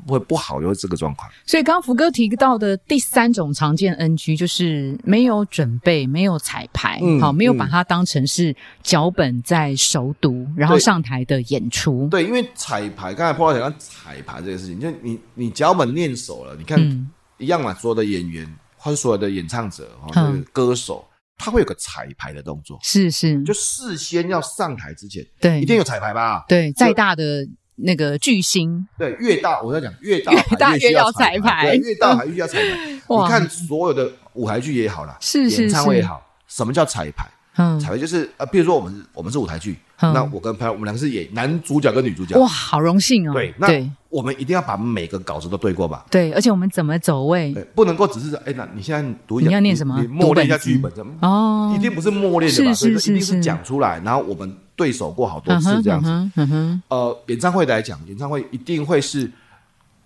[0.08, 1.30] 会不好，有这个状况。
[1.46, 12.08] 所以刚刚福哥提到的第三种常见 NG 就是没有准备，没有彩排，嗯、好，没有把它当成是脚本在熟读，嗯、然后上台的演出。
[12.10, 21.04] 对，因为彩排，刚才 Paul 讲到彩排这个事情，就你你脚本念熟了，你看、嗯、一样嘛，所有的演员或者所有的演唱者哈，就是、歌手，
[21.38, 26.46] 他会有个彩排的动作，是是，就事先要上台之前，对，一定有彩排吧？
[26.48, 27.48] 对，再大的。
[27.76, 32.78] 那个巨星，对，越大我在讲越大越大越要彩排，对，越大还越要彩排。
[33.08, 37.28] 你看所有的舞台剧也好啦，是是是，演唱会也好，什么叫彩排？
[37.58, 43.34] 嗯，彩排就是呃，比如说我们我们是舞台剧，那我跟拍我们两个是演男主角跟女主角，哇，好荣幸哦。
[43.34, 43.68] 对，那
[44.10, 46.06] 我们一定要把每个稿子都对过吧？
[46.10, 47.54] 对，而且我们怎么走位？
[47.76, 50.02] 不能够只是哎，那你现在读一下，你要念什么？
[50.02, 50.92] 你默念一下剧本？
[51.22, 52.74] 哦，一定不是默念的吧？
[52.74, 54.58] 所以说一定是讲出来，然后我们。
[54.76, 59.32] 对手过好多次这样子，嗯嗯嗯、呃，演唱会来讲，演唱会一定会是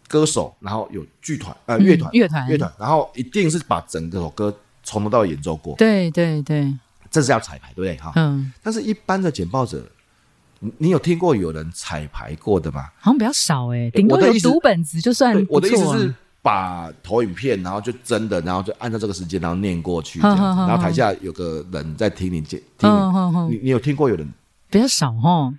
[0.07, 5.75] 歌手，然后有剧团，呃，乐团，乐团，乐团，然后一定是把整个首歌从头到尾演奏过。
[5.75, 6.71] 对对对，
[7.09, 7.97] 这是要彩排，对不对？
[7.97, 8.51] 哈，嗯。
[8.61, 9.83] 但是，一般的简报者，
[10.77, 12.89] 你有听过有人彩排过的吗？
[12.99, 15.33] 好像比较少诶，顶多有读本子就算。
[15.49, 22.89] 我的意思是，把投影片，然后就真的，然后就按照这个时间，然后念过去这样子，然后台下有个人在听你讲，听
[23.49, 24.31] 你，你有听过有人？
[24.69, 25.53] 比较少哦，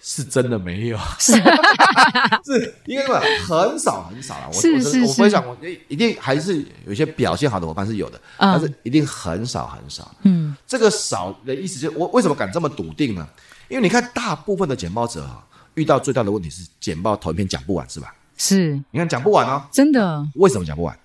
[0.00, 1.32] 是真的没有，是
[2.44, 3.04] 是因为
[3.46, 4.48] 很少很少了。
[4.48, 5.56] 我是是是，我分享我
[5.88, 10.14] 一定还是有些表现好的伙伴是有的，但是一定很少很少。
[10.22, 13.26] 嗯，这个少的意思就是我为什么敢这么笃定呢？
[13.68, 15.28] 因为你看大部分的简报者
[15.74, 18.14] 遇到最大的问题是简报投一篇讲不完，是吧？
[18.36, 20.26] 是，你看讲不完哦，真的。
[20.36, 20.98] 为什么讲不完？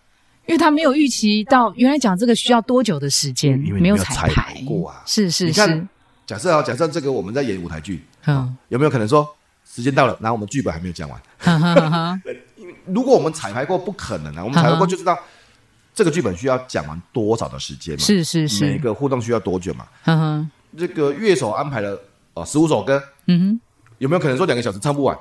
[0.46, 5.02] 因为他没有预期到原来讲这个需要多久的时间，因为没有彩排过啊。
[5.06, 5.88] 是是是。
[6.26, 9.28] 假设啊，假设这个我们在演舞台剧，嗯，有没有可能说
[9.66, 12.22] 时间到了，然后我们剧本还没有讲完？
[12.86, 14.44] 如果我们彩排过，不可能啊。
[14.44, 15.18] 我们彩排过就知道
[15.94, 18.00] 这个剧本需要讲完多少的时间嘛？
[18.04, 18.66] 是是是。
[18.66, 19.86] 每个互动需要多久嘛？
[20.06, 20.52] 嗯哼。
[20.78, 22.00] 这个乐手安排了
[22.34, 23.60] 哦十五首歌，嗯哼，
[24.00, 25.18] 有没有可能说两个小时唱不完？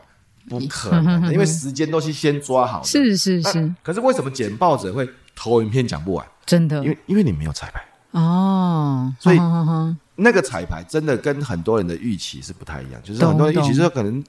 [0.48, 2.86] 不可能，因为时间都是先抓好的。
[2.86, 3.74] 是是是。
[3.82, 6.26] 可是为什么剪报者会投影片讲不完？
[6.46, 9.38] 真的，因为因为你没有彩排哦，所以。
[10.16, 14.20] 那个彩排真的跟很多人的预期是不太一样，就是很多人预期说可能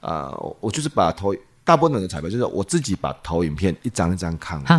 [0.00, 4.76] 啊、呃，我就是把投大部分的彩排，就是我自己把投影片一张一张看过，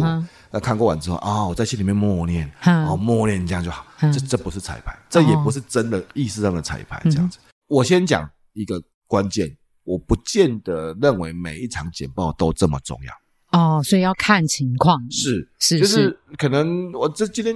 [0.52, 0.60] 那、uh.
[0.60, 3.02] 看过完之后啊、哦，我在心里面默念，然后、uh huh.
[3.02, 3.86] 默念这样就好。
[4.00, 4.14] Uh.
[4.14, 7.40] 这这不是彩排，这也不是真的意识上的彩排，这样子。
[7.40, 7.42] Uh.
[7.68, 9.50] 我先讲一个关键，
[9.84, 13.14] 我不见得认为每一场简报都这么重要。
[13.54, 16.18] 哦，所以要看情况，是是，就是。
[16.38, 17.56] 可能我这今天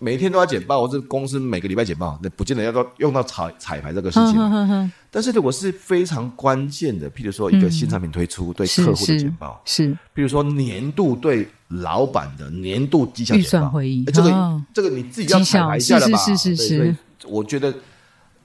[0.00, 4.92] 每天都要简报，我这公司每个礼拜简报，那不见得要到用到彩彩排这个事情。
[5.12, 16.18] 但是如果是非常关键的，譬如说一个新产品推出对客户的简报，是，是，譬如说年度对老板的年度绩效简报，预算会议，这个、哦、这个你自己要彩排一下了吧？
[16.18, 16.76] 是是是是。
[16.76, 16.96] 是，
[17.28, 17.72] 我觉得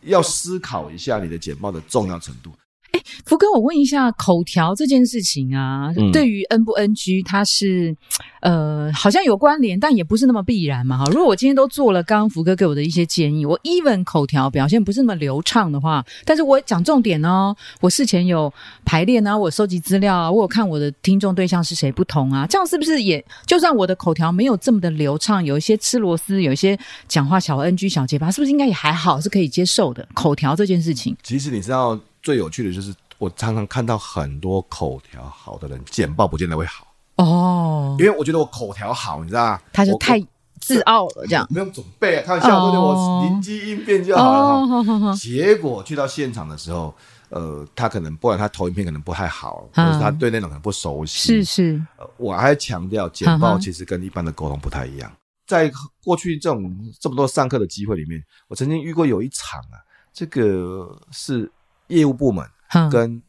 [0.01, 2.51] 要思考一下你的简报的重要程度。
[2.95, 7.93] 哎，福哥，我问一下，口条这件事情啊，嗯、对于 N 不 NG，它是
[8.39, 10.97] 呃，好像有关联，但也不是那么必然嘛。
[10.99, 18.53] 哈，如果我今天都做了刚刚福哥给我的一些建议，我 even 口条表现不是那么流畅的话，但是我讲重点哦，我事前有
[18.85, 26.79] 排练啊，我收集资料啊，我有看我的听众对象是谁不同啊，这样是不是也就算我的口条没有这么的流畅，有一些吃螺丝，有一些
[27.09, 30.07] 讲话小 NG 小结巴，是不是应该也还好，是可以接受的？
[30.13, 31.99] 口条这件事情，其实你知道。
[32.25, 37.95] 最有趣的就是，我常常看到很多口条好的人，简报不见得会好哦。
[37.99, 39.61] 因为我觉得我口条好，你知道吗？
[39.71, 40.19] 他就太
[40.59, 45.13] 自傲了，这样没有准备，开玩笑，对我灵机应变就好了。
[45.15, 46.91] 结果去到现场的时候，
[47.29, 51.43] 呃，他可能不然他投影片可能不太好，或者是他对那种可能不熟悉。
[51.43, 51.85] 是是，
[52.17, 55.11] 我还强调简报其实跟一般的沟通不太一样。
[55.45, 55.71] 在
[56.03, 59.77] 过去这种这么多上课的机会里面，我曾经遇过有一场啊，
[60.11, 61.51] 这个是。
[61.87, 62.45] 业务部门
[62.91, 63.21] 跟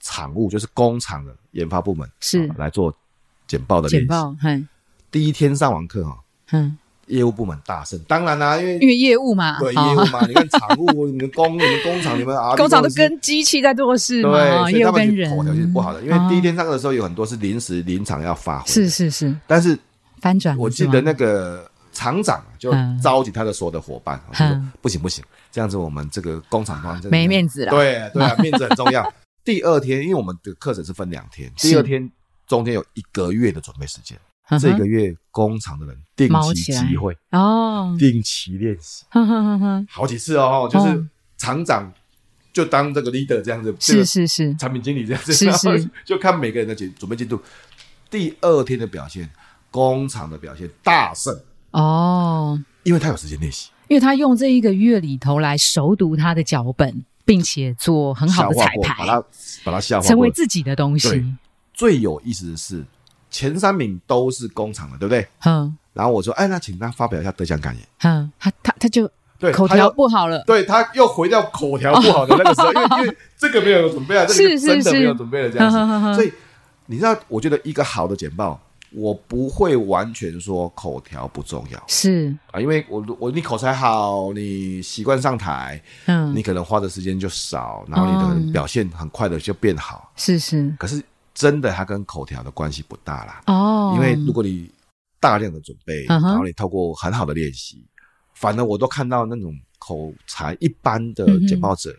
[0.00, 2.94] 厂务，就是工厂的研发部门是来做
[3.46, 4.34] 简报的简报。
[5.10, 6.18] 第一天上完课哈，
[6.52, 7.98] 嗯，业务部门大胜。
[8.08, 16.02] 当然啦，因为因为业务嘛，对业务嘛，你看厂务、 你们工、你们工厂、你们啊， 工厂都跟机器在做事嘛，对，业务跟人口条是不好的。
[16.02, 19.36] 因为第一天上课的时候，有很多是临时临场要发挥，是是是。
[19.46, 19.78] 但是
[20.20, 21.70] 翻转，我记得那个。
[21.94, 22.70] 厂长就
[23.02, 29.10] 召集他的所有的伙伴，他说：“不行不行，这样子我们这个工厂方没面子了。”对对啊， 面子很重要。
[29.42, 32.10] 第二天，因为我们的课程是分两天，第二天
[32.46, 34.18] 中间有一个月的准备时间。
[34.60, 39.06] 这个月，工厂的人定期集会哦，定期练习，
[39.88, 40.68] 好几次哦。
[40.70, 41.02] 就是
[41.38, 41.90] 厂长
[42.52, 47.40] 就当这个 leader 这样子，是是是，产品经理这样子，是是，就看每个人的准准备进度。
[48.10, 49.30] 第二天的表现，
[49.70, 51.34] 工厂的表现大胜。
[51.74, 59.24] 哦，因为他有时间练习，因为他用这一个月里头来熟读他的脚本，并且做很好的彩排，把它
[59.64, 61.34] 把它消化成为自己的东西。
[61.72, 62.84] 最有意思的是，
[63.28, 65.26] 前三名都是工厂的，对不对？
[65.44, 65.76] 嗯。
[65.92, 67.84] 然后我说，哎，那请他发表一下得奖感言。
[68.02, 75.78] 嗯，他他他就对口条不好了，对，他又回到口条不好的那个时候，因为 因为这个没有准备啊，这个真的没有准备了这样子。
[76.14, 76.32] 所以
[76.86, 78.60] 你知道，我觉得一个好的简报。
[78.94, 82.32] 我不会完全说口条不重要，是。
[82.52, 90.74] 啊，因为我我你口才好，你习惯上台，嗯，你可能花的时间就少，然后你的表现很快的就变好，是是。
[90.78, 91.02] 可是
[91.34, 94.70] 真的，它跟口条的关系不大啦，哦，因为如果你
[95.18, 97.84] 大量的准备，然后你透过很好的练习，
[98.34, 101.94] 反而我都看到那种口才一般的简报者。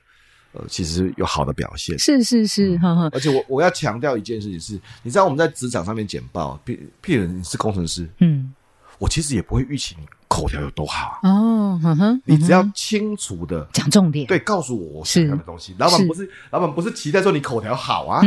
[0.55, 8.53] 呃，其实有好的表现，是是是，呵呵，而且我我要强调一件事情是，你知道我们在职场上面简报，譬譬如你是工程师，嗯，
[8.97, 15.75] 我其实也不会预期你口条有多好哦，哼哼，你只要清楚的讲重点，对，告诉我我想要的东西。
[15.77, 18.21] 老板不是老板不是期待说你口条好啊，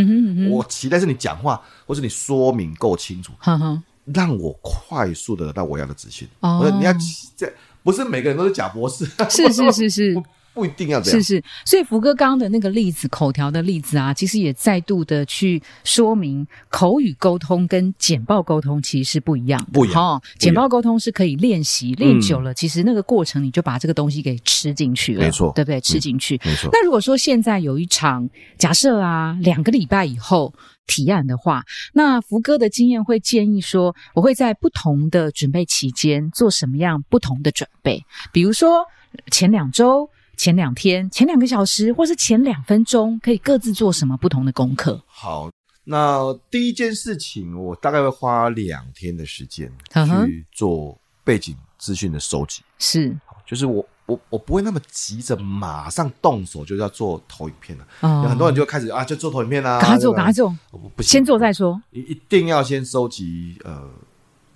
[0.50, 6.28] 我期待是你讲话或是你说明够清楚，哼哼，让我快速的得到我要的资讯。
[6.40, 6.92] 哦，你要
[7.36, 7.50] 这
[7.82, 10.22] 不是每个人都是假博士，是是是是。
[10.58, 20.02] 不一定要这样，是是，所以福哥刚刚的那个例子，口条的例子啊，其实也再度的去说明，口语沟通跟简报沟通其实是不一样的，不一样。
[20.02, 25.80] 哦，简报沟通是可以练习，练久了，其实那个过程你就把这个东西给吃进去了，没错，对不对？
[25.80, 26.68] 吃进去，没错。
[26.72, 30.52] 那如果说现在有一场假设啊，两个礼拜以后
[30.88, 38.84] 提案的话，那福哥的经验会建议说，我会在不同的准备期间做什么样不同的准备，比如说
[39.30, 40.10] 前两周。
[40.38, 45.02] 前两天、前两个小时，或是前两分钟，可以各自做什么不同的功课？
[45.04, 45.50] 好，
[45.82, 49.70] 那第一件事情，我大概会花两天的时间
[50.06, 52.62] 去做背景资讯的收集。
[52.78, 57.86] 是，就是我我我不会那么急着马上动手就要做投影片了。
[58.02, 61.82] 哦，有很多人就开始啊，就做投影片啦，赶快做，赶快做，不行，先做再说。
[61.90, 63.90] 一一定要先收集呃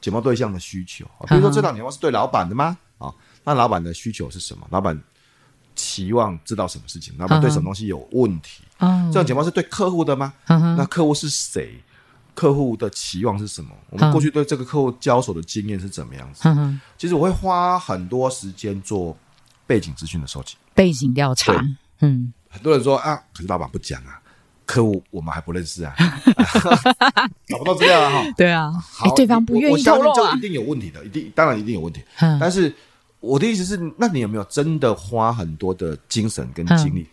[0.00, 2.78] 简报对象的需求，比如说这档电话是对老板的吗？
[2.98, 4.64] 啊，那老板的需求是什么？
[4.70, 4.96] 老板。
[5.74, 10.32] 期望知道什么事情，老板对什么东西有问题，哦，这种简报是对客户的吗？
[10.48, 11.82] 嗯、那客户是谁？
[12.34, 13.70] 客户的期望是什么？
[13.90, 16.40] 我们过去对这个客户交手的经验是怎么样子？
[16.48, 19.14] 嗯、其实我会花很多时间做
[19.66, 21.52] 背景资讯的收集，背景调查。
[22.00, 24.18] 嗯，很多人说啊，可是老板不讲啊，
[24.64, 25.94] 客户我们还不认识啊，
[27.46, 28.32] 找不到资料啊，哈。
[28.34, 32.02] 对啊，好，对方不愿意透露啊，就一定有问题的，一定当然一定有问题。
[32.20, 32.74] 嗯，但是
[33.22, 37.08] 我的意思是，那你有没有真的花很多的精神跟精力？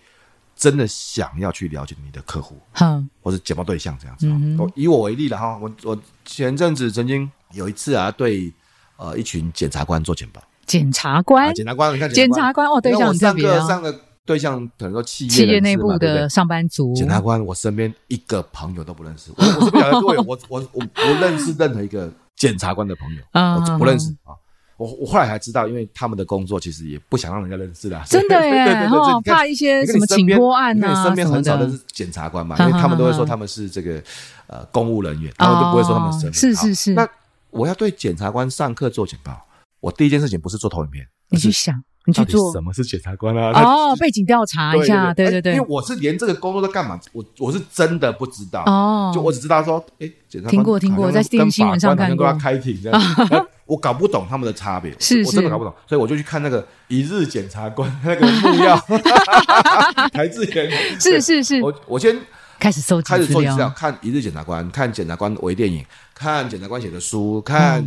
[0.56, 4.28] 真的想要去了解你的客户，嗯，或者解报对象这样子。
[4.28, 8.54] 嗯、以我为例了哈，我我前阵子曾经有一次啊，对
[8.98, 10.44] 呃一群检察官做简报。
[10.66, 13.66] 检察官，检察官，你看检察官哦，对象特别啊。
[13.66, 16.94] 上个对象可能说企业企业内部的上班族。
[16.94, 19.32] 检察官，我身边一个朋友都不认识。
[19.38, 24.36] 我我是不晓得各位，我我我不认识任何一个检察官的朋友，我不认识啊。
[24.80, 34.02] 我我后来才知道，因为他们的工作其实也不想让人家认识的，真的耶，对 对对，怕一些什么请托案呐，因为你身边很少都是检察官嘛，因为他们都会说他们是这个
[34.48, 36.34] 呃公务人员，他们就不会说他们身份。
[36.34, 36.94] 是是是。
[36.94, 37.06] 那
[37.50, 39.46] 我要对检察官上课做简报，
[39.82, 43.52] 我第一件事情不是做投影片，你去想，你去做什么是检察官啊？
[43.62, 45.42] 哦，背景调查一下，对对。
[45.42, 53.02] 对，因为我是连这个工作在干嘛，我我是真的不知道哦，就我只知道说，哎，检察官听过听过，在电视新闻上看过，开庭这样。
[53.70, 58.76] 我搞不懂他们的差别，是是我真的搞不懂，所以我就去看那个一日检察官那个木曜
[60.12, 62.20] 台志远，是是是，我我先
[62.58, 65.86] 开始搜集开始搜集资料，看一日检察官，看检察官微电影，
[66.16, 67.86] 看检察官写的书，看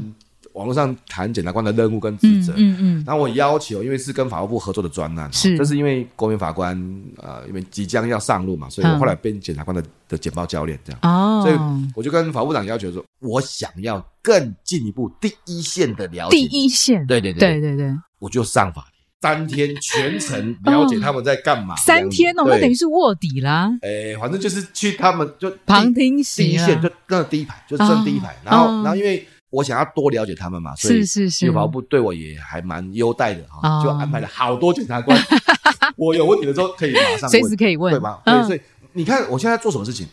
[0.53, 6.77] 网络上谈检察官的任务跟职责，嗯嗯，然后我要求，因为是跟法务部合作的专案，是，这是因为国民法官
[7.19, 11.59] 呃，因为即将要上路嘛，所以我后来变检察官的的简报教练这样，哦，所以
[11.95, 14.05] 我就跟法务长要求说，我想要。
[14.25, 17.61] 更进一步，第一线的了解，第一线，对对对对。
[17.61, 21.75] 对对，我就上法庭，三天全程了解他们在干嘛。
[21.75, 23.69] 三天哦，那等于是卧底啦。
[23.83, 28.33] 哎，反正就是去他们就旁听第一线，就那第一排，就站第一排。
[28.45, 31.47] 然后，然后因为我想要多了解他们嘛，所以是是。
[31.47, 35.17] 是，法务部对我也还蛮优待的哈，就安排了好多检察官。
[35.97, 38.21] 我有问题的时候可以马上随时可以问，对吧？
[38.25, 38.61] 对，所以
[38.95, 40.09] 你看我现在做什么事情，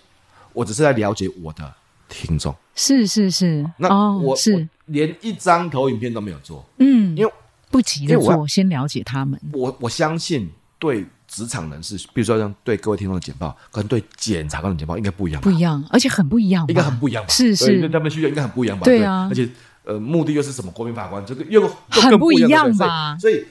[0.53, 1.73] 我只是在了解我的。
[2.11, 2.55] 听众。
[2.73, 4.67] 是是是，那我是。
[4.87, 7.31] 连一张投影片都没有做，嗯，因为
[7.69, 9.39] 不急着做，先了解他们。
[9.53, 10.49] 我我相信
[10.79, 17.29] 对职场人士，比如说像对各位听众的简报，跟对检察官的简报应该不一样，不一样，而且很不一样，应该很不一样吧？
[17.29, 18.83] 是是，他们需求应该很不一样吧？
[18.83, 19.47] 对啊，而且
[19.85, 20.71] 呃，目的又是什么？
[20.71, 23.15] 国民法官这个又很不一样吧？
[23.19, 23.45] 所以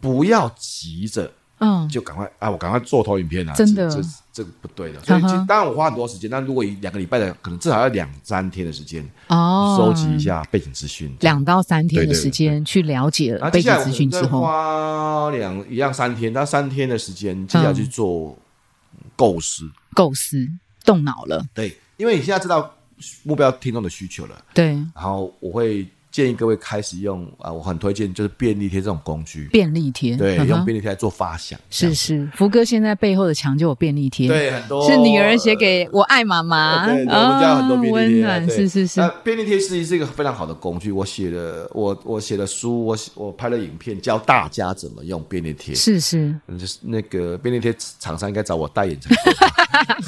[0.00, 1.32] 不要急着。
[1.60, 2.50] 嗯，就赶快啊！
[2.50, 3.52] 我赶快做投影片啊！
[3.54, 5.00] 真的，这这个不对的。
[5.00, 6.30] 所以，当然我花很多时间。
[6.30, 11.14] 但如果以两个礼拜的，可能至少要两三天的时间哦，收集一下背景资讯。
[11.20, 18.38] 两到三天的时间去了解背景资讯之后，花两一样三天，那三天的时间接下来去做
[19.14, 20.48] 构思、构思、
[20.84, 21.44] 动脑了。
[21.52, 22.74] 对，因为你现在知道
[23.22, 24.44] 目标听众的需求了。
[24.54, 25.86] 对，然后我会。
[26.10, 29.48] 建议各位开始用啊，我很推荐就是便利贴这种工具。
[29.52, 31.58] 便利贴，对，用便利贴来做发想。
[31.70, 36.86] 是是，福哥现在背后的墙就有便利贴，对，很多是女儿写给我爱妈妈。
[36.86, 39.00] 对，我们家很多便利贴，是是是。
[39.00, 40.90] 那便利贴是是一个非常好的工具。
[40.90, 45.72] 我写了，我我写了书，我我拍了影片，教大家怎么用便利贴。
[45.76, 49.34] 是是，就是那个便利贴厂商应该找我代言才对。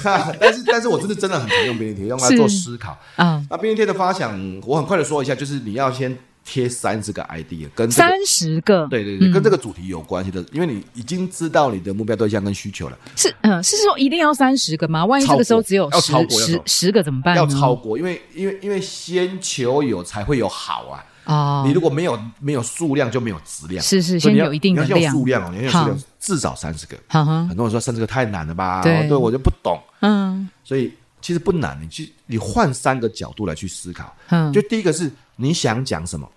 [0.41, 2.99] 但是但是我真的真的很常用便利贴，用来做思考。
[3.15, 5.92] 啊，那便利贴的发想，我很快的说一下，就是你要。
[5.93, 12.99] 先贴三十个 ID，跟三十个，对对对，跟这个主题有关系的，因为你已经知道你的目标对象跟需求了。
[13.17, 15.05] 是，嗯，是说一定要三十个吗？
[15.05, 17.37] 万一这个时候只有十十十个怎么办？
[17.37, 21.05] 要超过，因为因为因为先求有才会有好啊。
[21.27, 23.81] 哦，你如果没有没有数量就没有质量。
[23.81, 24.99] 是是，先有一定的量。
[24.99, 26.97] 你要数量哦，你要数量至少三十个。
[27.09, 28.83] 很多人说三十个太难了吧？
[28.83, 29.81] 对，对我就不懂。
[30.01, 30.93] 嗯，所以。
[31.25, 34.13] 其实不难，你去你换三个角度来去思考。
[34.31, 35.09] 嗯，就第一个是
[35.43, 36.29] 你想讲什么？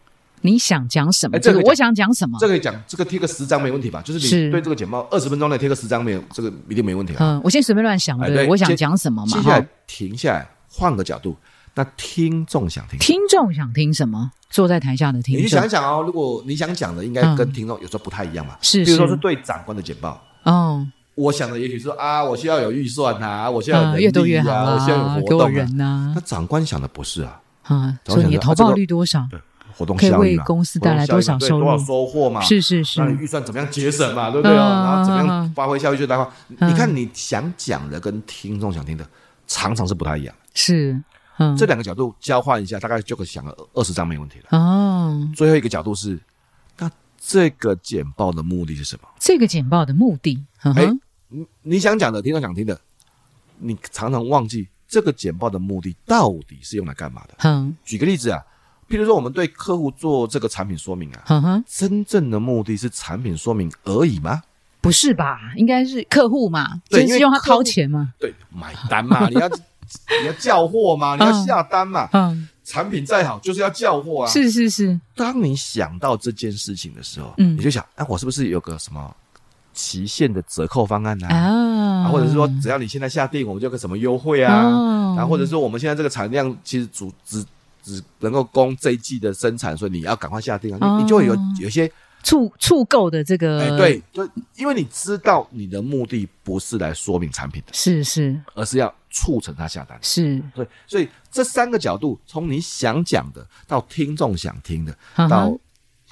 [0.41, 1.39] 你想讲什么？
[1.39, 2.37] 这个我想讲什么？
[2.39, 4.01] 这个讲这个贴个十张没问题吧？
[4.03, 7.13] 就是你对这个简报二十分钟内贴个十张没有，这个一定没问题。
[7.19, 9.37] 嗯，我先随便乱想，对，我想讲什么嘛？
[9.37, 11.35] 接下来停下来，换个角度。
[11.75, 14.31] 那听众想听，听众想听什么？
[14.49, 18.57] 坐在台下的听众，你想一想哦，如果你想讲的，应该跟听众有时候不太一样嘛。
[18.61, 20.19] 是，比如说是对长官的简报。
[20.43, 20.87] 哦。
[21.15, 26.11] 我想的也许是啊，我需要有预算呐，我需要有能力啊，我需要有活动啊。
[26.13, 29.27] 那长官想的不是啊，啊，所以你的投报率多少？
[29.29, 29.39] 对，
[29.75, 31.65] 活动可以为公司带来多少收入？
[31.65, 32.41] 多少收获嘛？
[32.41, 32.99] 是是是。
[32.99, 34.29] 那你预算怎么样节省嘛？
[34.29, 34.83] 对不对啊？
[34.83, 36.31] 然后怎么样发挥效益最大化？
[36.47, 39.07] 你看你想讲的跟听众想听的
[39.47, 40.35] 常常是不太一样。
[40.53, 41.01] 是，
[41.57, 44.57] 这两个角度交换一下，大概就可以想个二十张没问题了。
[44.57, 46.19] 哦，最后一个角度是，
[46.77, 46.89] 那
[47.19, 49.07] 这个简报的目的是什么？
[49.19, 50.87] 这个简报的目的，哎。
[51.27, 52.79] 你你想讲的，听众想听的，
[53.57, 57.33] 你常常忘记这个简报的目的到底是用来干嘛的。
[57.39, 58.41] 嗯，举个例子啊，
[58.87, 64.41] 譬如说我们对客户做这个产品说明啊，嗯哼，真正的目的是产品说明而已吗？
[64.79, 65.51] 不是吧？
[65.57, 74.31] 应该是客户嘛，对，是用他掏钱嘛，对，买单嘛， 你要你要叫货嘛，你要下单嘛，嗯，产品再好就是要叫货啊。
[74.31, 79.13] 是是是，当你想到这件事情的时候，嗯，你就想，哎，我是不是有个什么？
[79.75, 87.45] 期限的折扣方案呐，啊，或者是说只要你现在下定，我们就有个什么优惠啊，然后或者说我们现在这个产量其实只只
[87.83, 91.91] 只能够供这一季的生产，所以你要赶快下定啊，你你就会有有些
[92.23, 104.97] 促促购的这个，哎，对，就因为你知道你的目的不是来说明产品的，是是，而是要促成他下单，是，所以，所以这三个角度，从你想讲的到听众想听的
[105.29, 105.55] 到。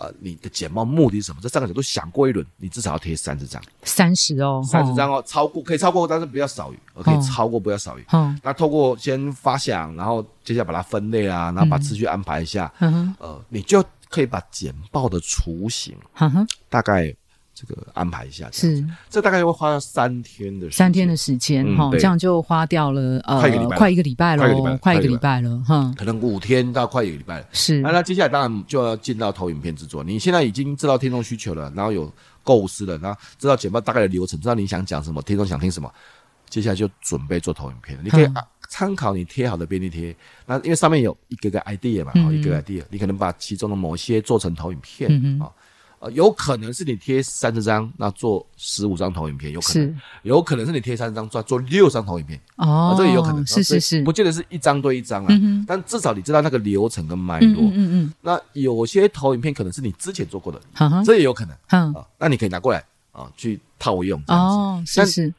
[0.04, 1.40] 呃，你的简报目的是什么？
[1.42, 8.06] 这三个角度想过一轮，你至少要贴三十张，三十哦，三十张哦，超过可以超过，但是不要少于，可以超过不要少于。
[8.12, 15.96] 嗯，那透过先发想，然后接下来把它分类啊，然后把次序安排一下，嗯，呃，你就可以把简报的雏形，
[16.70, 17.16] 大概。
[17.56, 27.46] 这个安排一下，是这大概会花三天的时间，三天的时间哈，这样就花掉了呃快一个礼拜了，快一个礼拜了哈，可能五天到快一个礼拜了。
[27.52, 30.04] 是，那那接下来当然就要进到投影片制作。
[30.04, 32.12] 你现在已经知道听众需求了，然后有
[32.44, 35.92] 构思了，然后知道简报大概的流程，知道你想讲什么，听众想听什么，
[36.50, 38.00] 接下来就准备做投影片。
[38.04, 38.28] 你可以
[38.68, 40.16] 参考你贴好的便利贴，
[40.48, 45.48] 那因为上面有一个个 idea 嘛，一个 idea，你可能把其中的某些做成投影片啊。
[46.12, 52.40] 有可能是你贴三十张，那做十五张投影片，有可能；有可能是你贴三十张，做做六张投影片。
[52.58, 53.46] 哦，这也有可能。
[53.46, 55.28] 是是是，不见得是一张对一张啊。
[55.30, 57.64] 嗯、但至少你知道那个流程跟脉络。
[57.64, 61.56] 嗯嗯，嗯那有些投影片可能是你之前做过的，嗯、这也有可能。
[61.70, 64.22] 嗯、啊，那你可以拿过来啊，去套用。
[64.28, 65.34] 哦，是是。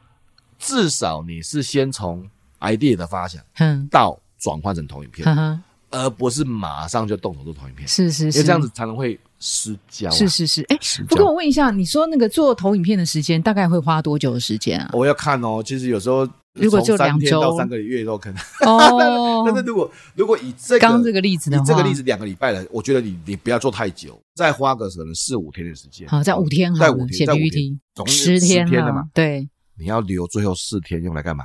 [0.57, 2.27] 至少你是先从
[2.61, 7.87] idea 的发想，嗯，到转换成投影片，嗯、哼而不是马上就动手做投影片。
[7.87, 9.19] 是是是，因为这样子才能会。
[9.39, 14.89] 失焦、啊、是是是，哎、欸，不过我问一下，你说那个做投影片的时间大概会花多久的时间啊？
[14.93, 19.43] 我要看哦，其实有时候如果就两周到三个月都可能哦。
[19.47, 26.07] 但是如果如果以这个刚这个例子的话，以这个例子两个礼拜了，我觉得你你不要做太久，再花个可能四五天的时间。
[26.07, 27.77] 好，在五天，在五天，在五天，
[28.07, 29.03] 十天了嘛？
[29.13, 31.43] 对，你要留最后四天用来干嘛？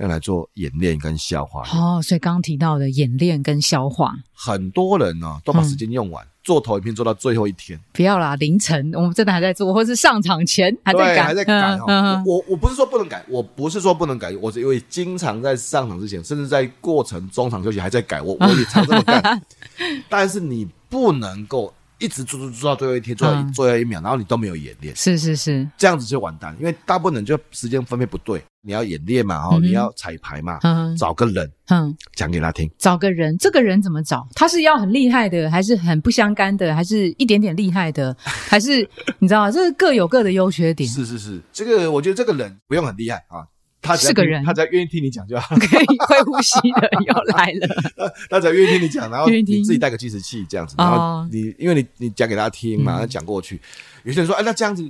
[0.00, 1.62] 用来做演练跟消化。
[1.72, 6.24] 哦，所以刚刚提到的演练跟消化，很多人呢、哦、都把时间用完。
[6.24, 8.34] 嗯做投影片做到最后一天，不要啦！
[8.36, 12.22] 凌晨我们真的还在做，或是上场前还在改，还在改哈。
[12.24, 19.42] 我我不是说不能改，我不是说不能改，我是因为经常在上场之前，甚至在过程中场休息还在改，我我也常这么干。
[20.08, 21.72] 但是你不能够。
[22.00, 26.56] 一直做做做到最后一天，做到最后一秒，然后你都没有演练，是是是，这样子就完蛋。
[26.58, 32.68] 因为大部分人就时间分配不对，你要演练嘛，哈，你要彩排嘛，嗯找个人，嗯，讲给他听。
[32.78, 34.26] 找个人，这个人怎么找？
[34.34, 38.88] 他是要很厉害的，还是很不相干的，还是一点点厉害的， 还是
[39.18, 39.50] 你知道吗？
[39.50, 40.88] 这是各有各的优缺点。
[40.88, 43.44] 是是是，这个我觉得这个人不用很厉害啊。
[43.82, 45.56] 他是个人，他只要愿意听你讲就好。
[45.58, 48.12] 可以会呼吸的又来了。
[48.28, 53.58] 他只要愿意听你讲，然后你自己带个计时器这样子，然后你因为你你讲给他听嘛，讲过去。
[54.04, 54.86] 有些人说，哎，那这样子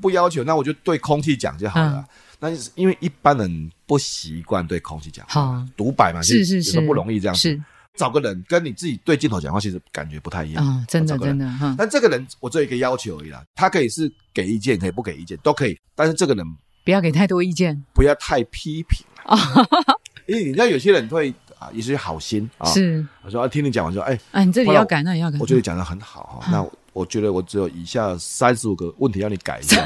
[0.00, 2.04] 不要求，那我就对空气讲就好了。
[2.40, 7.60] 那因为一般人不习惯对空气讲，好独白嘛，是是是，不容易这样子。
[7.94, 11.46] 找个人跟你自己对镜头讲话，其实感觉不太一样啊，真的真的。
[11.76, 15.78] 但这个人我只有一个要求而已啦，他可以是给意见，可以不给意见，都可以。
[15.94, 16.46] 但是这个人。
[16.84, 19.36] 不要给太多意见，不要太批评啊！
[20.26, 22.66] 因为你知道有些人会啊，也是好心啊。
[22.66, 25.38] 是，我说啊听你讲完说，哎，哎，你这里要改，那也要改。
[25.40, 29.82] 我觉得讲的很好哈，那我觉得我只有以下三十五个问题要你改一下。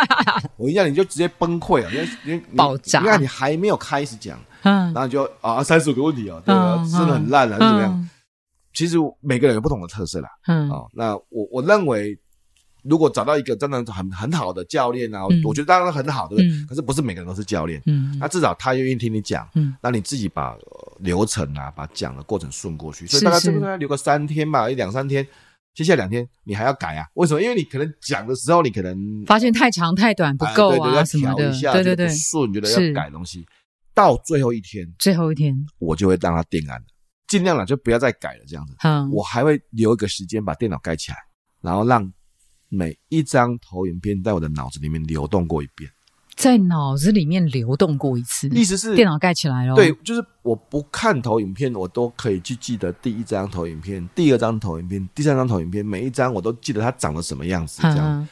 [0.56, 6.82] 我一下你就直接崩溃了，因为因为爆炸，因为你还没有开始讲，嗯，然后就啊三十五个问题哦，对吧？
[6.90, 8.10] 真的很烂了，是怎么样？
[8.72, 12.18] 其实每个人有不同的特色啦，嗯，啊，那我我认为。
[12.88, 16.66] 如果找到一个真的很很好的教练啊，我觉得当然很好，对不对？
[16.66, 20.56] 可是不是每个人都是教练，嗯，那至少他愿意听你讲，嗯，那你自己把
[21.00, 25.26] 流程啊，把讲的过程顺过去，所以大概这个大概留个三天吧，一两三天，
[25.74, 27.04] 接下来两天你还要改啊？
[27.14, 27.42] 为什么？
[27.42, 33.44] 因为你可能讲的时候，你可能发现太长太短不够啊，什么的，对对对，顺觉得要改东西，
[33.92, 35.54] 到最后一天，最后一天。
[35.78, 36.82] 我就会让他定案，
[37.26, 41.18] 尽量了就不要再改了，这样子，嗯，我还会留一个时间把电脑盖起来，
[41.60, 42.10] 然后让。
[42.68, 45.90] 每一张投影片在我的脑子里面流动过一遍，
[46.36, 49.74] 在脑子里面流动过一次，意思是电脑盖起来了。
[49.74, 57.82] 对，就是我不看投影片，我都可以去记得第一张投影片、第二张投影片、第三张投影片，每一张我都记得它长得什么样子。
[57.82, 58.28] 这样，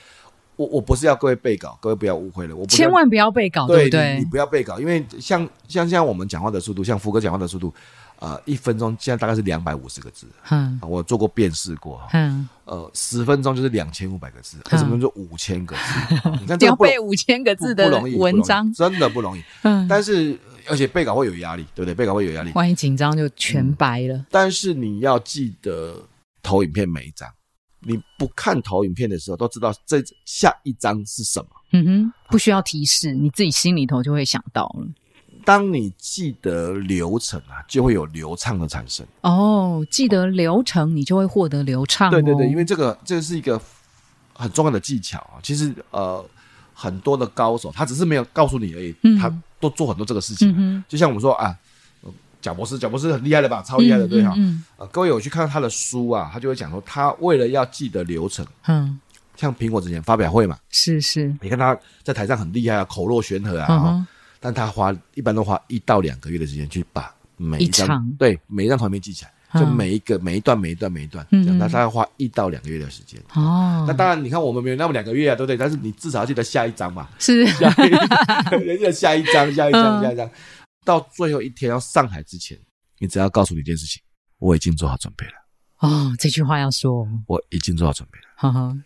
[0.56, 4.14] 我我不是要各位背稿，各位不要误会了，我千万不要背稿，对不对？
[4.14, 7.74] 你，你不要背稿，因为像像像我们讲话的速度，像福哥讲话的速度，
[8.18, 16.30] 呃，一分钟现在大概是两百五十个字，嗯，我做过辨识过，嗯，呃，十分钟就是两千五百个字，为什么就五千个字？
[16.40, 20.38] 你看这要背五千个字的文章，真的不容易，嗯，但是
[20.68, 21.94] 而且背稿会有压力，对不对？
[21.94, 24.24] 背稿会有压力，万一紧张就全白了。
[24.30, 26.02] 但是你要记得
[26.42, 27.28] 投影片每一张。
[27.88, 31.46] 你不看投影片的时候，都知道这下一张是什么。
[31.72, 34.88] 嗯哼，不需要提示，你自己心里头就会想到了。
[35.46, 39.06] 当你记得流程啊，就会有流畅的产生。
[39.22, 42.10] 哦，记得流程，你就会获得流畅哦。
[42.10, 43.58] 对对对，因为这个这个是一个
[44.34, 45.38] 很重要的技巧啊。
[45.42, 46.22] 其实呃，
[46.74, 50.52] 很多的高手他只是没有告诉你而已，嗯，他都做很多这个事情。
[50.58, 51.56] 嗯，就像我们说啊。
[52.42, 53.60] 贾博士，贾博士很厉害的吧？
[53.60, 54.32] 超厉害的，对哈。
[54.92, 59.00] 各位有去看他的书啊，他就会讲说，他为了要记得流程，嗯，
[59.34, 64.06] 像苹果之前发表会嘛，是是，你看他在台上很厉害啊，口若悬河啊，
[64.40, 73.84] 但他花一般都花一到两个月的时间去把每一张对每一张投影片记起来，就每一个每一段每一段每一段，嗯，那他要花一到两个月的时间哦。
[73.86, 75.56] 那当然，你看我们没有那么两个月啊，对不对？
[75.56, 80.28] 但是你至少要记得下一张嘛， 是，人家下一张，下一张，下一张。
[80.84, 82.58] 到最后一天要上海之前，
[82.98, 84.00] 你只要告诉你一件事情：
[84.38, 85.32] 我已经做好准备了。
[85.80, 88.24] 哦，这句话要说，我已经做好准备了。
[88.36, 88.76] 哈哈，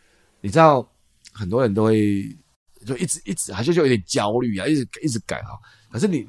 [0.41, 0.87] 你知道
[1.33, 2.37] 很多人都会
[2.85, 5.59] 就一直一直，好像就有点焦虑啊，一直一直改哈。
[5.91, 6.26] 可是你，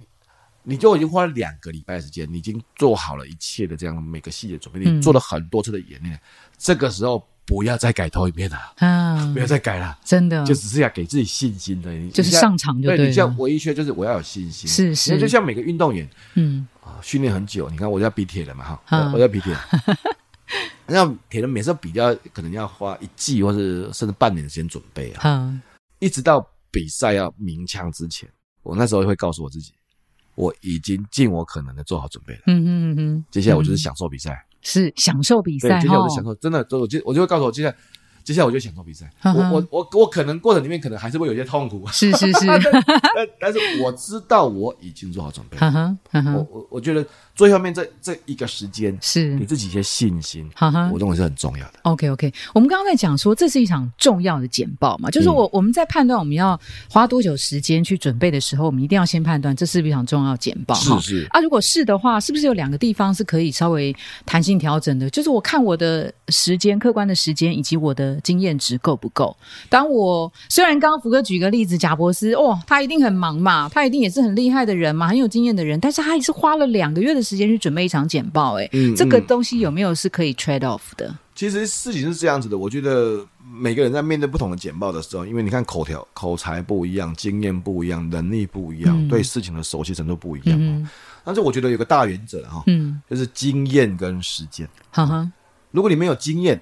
[0.64, 6.20] 你就已经花了两个礼拜的时间，你已经做好了一切的这样每个细节准备，你做了很多次的演练，嗯、
[6.58, 7.26] 这个时候。
[7.44, 9.30] 不要再改头一遍了啊！
[9.34, 12.96] 不要再改了，真的，就只是要给自己信心的，就是上场就对。
[12.96, 19.62] 对，你像唯一缺就是我要有信心，是是，就像每个运动员，嗯啊，训练很久，你看我要比铁人嘛哈，我要比铁人，
[20.88, 25.54] 那铁人每次比较可能要花一季或是甚至半年的时间准备啊，
[26.02, 28.30] 一直到比赛要鸣枪之前，
[28.64, 29.72] 我那时候会告诉我自己，
[30.36, 34.46] 我已经尽我可能的做好准备了，嗯嗯嗯，接下来我就是享受比赛。
[34.64, 37.76] 是享受比赛，对，接下来我就享受，真的，我就我就会告诉我，接下来，
[38.24, 39.10] 接下来我就享受比赛。
[39.24, 42.46] 我我我我可能过程里面可能还是会有些痛苦，是是是，
[43.16, 45.98] 但但是我知道我已经做好准备了。
[46.36, 47.06] 我我我觉得。
[47.42, 51.74] 最后面这这一个时间，是给自己一些信心，哈哈，我认为是很重要的。
[51.82, 60.76] OK OK，我们刚刚在讲说，这是一场重要的简报嘛，就是我我们在判断我们要花多久时间去准备的时候，我们一定要先判断这是不是一场重要简报。
[60.76, 63.92] 是是啊，如果是的话，是不是有两个地方是可以稍微
[64.24, 65.10] 弹性调整的？
[65.10, 69.36] 就是我看我的时间、客观的时间以及我的经验值够不够？
[69.68, 77.31] 当我虽然刚刚福哥举个例子，贾博士哦，他一定很忙嘛，他一定也是很厉害的人嘛，很有经验的人，但是他也是花了两个月的。
[77.32, 81.18] 时间去准备一场简报，哎，嗯，这个东西有没有是可以 trade off 的？
[81.34, 90.58] 其实事情是这样子的，我觉得每个人在面对不同的简报的时候，因为你看口条、口才不一样，经验不一样，能力不一样，嗯、对事情的熟悉程度不一样。
[90.60, 90.86] 嗯，
[91.24, 94.68] 但是我觉得有个大原则哈，嗯，就是经验跟时间。
[94.92, 95.32] 哈哈，
[95.72, 96.62] 如果你没有经验，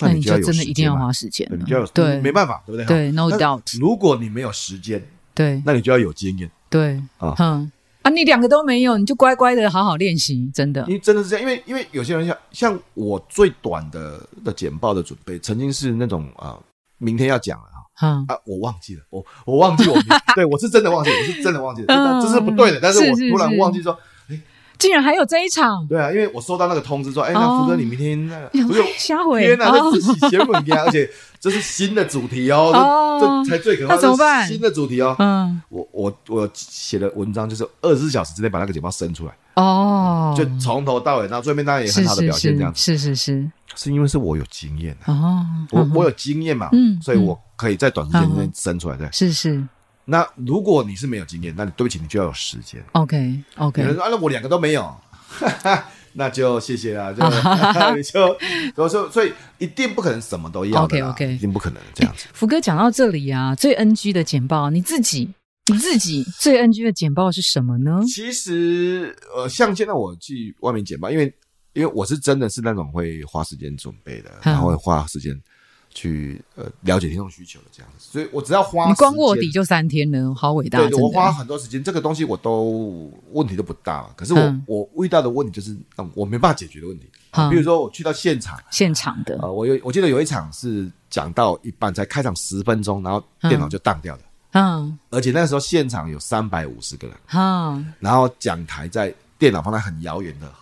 [0.00, 2.84] 那你就真的一定要花时间，你就要对，没办法，对不对？
[2.84, 3.78] 对，no doubt。
[3.78, 7.00] 如果你没有时间，对，那你就要有经验，对。
[7.18, 7.70] 啊，嗯。
[8.06, 10.84] 啊，你两个都没有，你就乖乖的好好练习，真的。
[10.86, 16.62] 你真的是这样，因为因为有些人像像我最短的的简报的准备，曾经是那种啊、呃，
[16.98, 19.96] 明天要讲了哈，嗯、啊，我忘记了，我我忘记我，
[20.36, 23.98] 对我是真的忘记，我是真的忘记了，嗯、这是不对的，但是我突然忘记说。
[24.78, 25.86] 竟然还有这一场？
[25.88, 29.44] 对啊，因为我收到那个通知说，哎，那福哥，你明天那个不用下回。
[29.44, 31.10] 天哪，这是节目天， 而且
[31.40, 33.94] 这是新的主题哦，这才最可怕。
[33.94, 34.46] 那怎么办？
[34.46, 39.32] 新的主题哦，嗯，我我我写的文章就是二十四小时之内把那个简报生出来。
[39.54, 42.72] 哦，就从头到尾，然后最后面当然也很好的表现，这样。
[42.72, 43.92] 子是是是，是。
[43.92, 49.62] 因为是我有经验哦，我我有经验嘛，嗯，所以我可以在短时间内生出来，对，是是。
[50.08, 52.80] 那如果你是没有经验，那你对不起，你就要有时间。
[52.92, 53.82] OK OK。
[53.82, 54.82] 有人说啊，那我两个都没有，
[55.28, 57.22] 哈哈，那就谢谢啦，就
[57.96, 58.38] 你 就，
[58.74, 62.26] 所以说，所以一定不可能什么都要 OK OK，一定不可能这样子。
[62.32, 65.28] 福哥讲到这里啊，最 NG 的简报，你自己
[65.72, 68.00] 你自己最 NG 的简报是什么呢？
[68.06, 71.34] 其实呃，像现在我去外面简报，因为
[71.72, 75.36] 因为我是真的是那种会花时间准备的，然后会花时间。
[75.96, 80.78] 去呃了解听众需求的这样子，所以我只要花，你光卧底就三天了，好伟大！
[80.78, 87.06] 对，我花很多时间，这个东西我都问题都不大，可是我、嗯、我遇到的问题就是，嗯，我没办法解决的问题。
[87.30, 94.22] 嗯、比如说我去到现场，现场的，呃，我有我记得有一场是讲到一半才开场十分钟，然后电脑就当掉了，
[94.52, 100.52] 嗯，而且那时候现场有三百五十个人，嗯，然后讲台在电脑放在很遥远的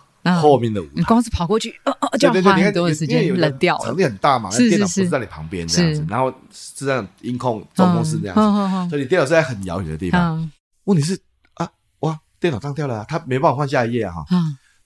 [0.41, 3.85] 后面的舞台，你光是跑过去，呃呃，就要花很多的时间冷掉了。
[3.85, 10.51] 场地很大嘛，是是是，电脑不是在你旁边这样子，然后是这样音控总控室这样子，所以你电脑是在很遥远的地方。
[10.85, 11.19] 问题是
[11.55, 11.69] 啊，
[12.01, 14.15] 哇，电脑当掉了，他没办法换下一页啊。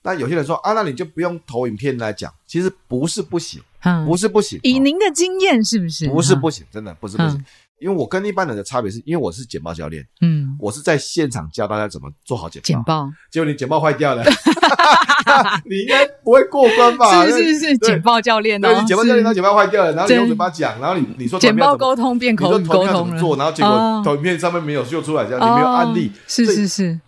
[0.01, 3.61] 那有些人说啊，那你就不用投影片来讲，其实不是不行，
[4.05, 4.59] 不是不行。
[4.63, 6.07] 以您的经验是不是？
[6.07, 7.43] 不是不行，真的不是不行。
[7.81, 12.67] 因为我跟一般人的差别是，因为我是简报教练，嗯，我是在现场教大家怎么做好简报。
[12.67, 14.23] 简报，结果你简报坏掉了，
[15.69, 17.25] 你应该不会过关吧？
[17.25, 26.99] 是 是是，简报教练哦，对，你简报教练，他简报坏掉了，然后你用嘴巴讲，然后你你说简报沟通变口语沟通做，然后结果投影片上面没有秀出来，这样你没有案例，是是是，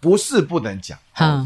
[0.00, 0.98] 不是不能讲。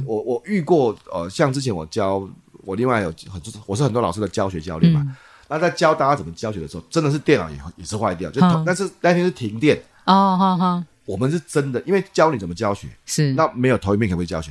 [0.06, 2.28] 我我遇过，呃，像之前我教
[2.64, 5.06] 我另外有很多，我是很多老师的教学教练嘛。
[5.48, 9.76] 那在教大家怎么教学的时候，真的是电脑也也是坏掉，就但是那天是停电。
[10.06, 14.50] 哦，哈哈，我们是真的，因为教你怎么教学是，那没有投影片可不可以教学？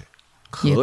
[0.52, 0.74] 可以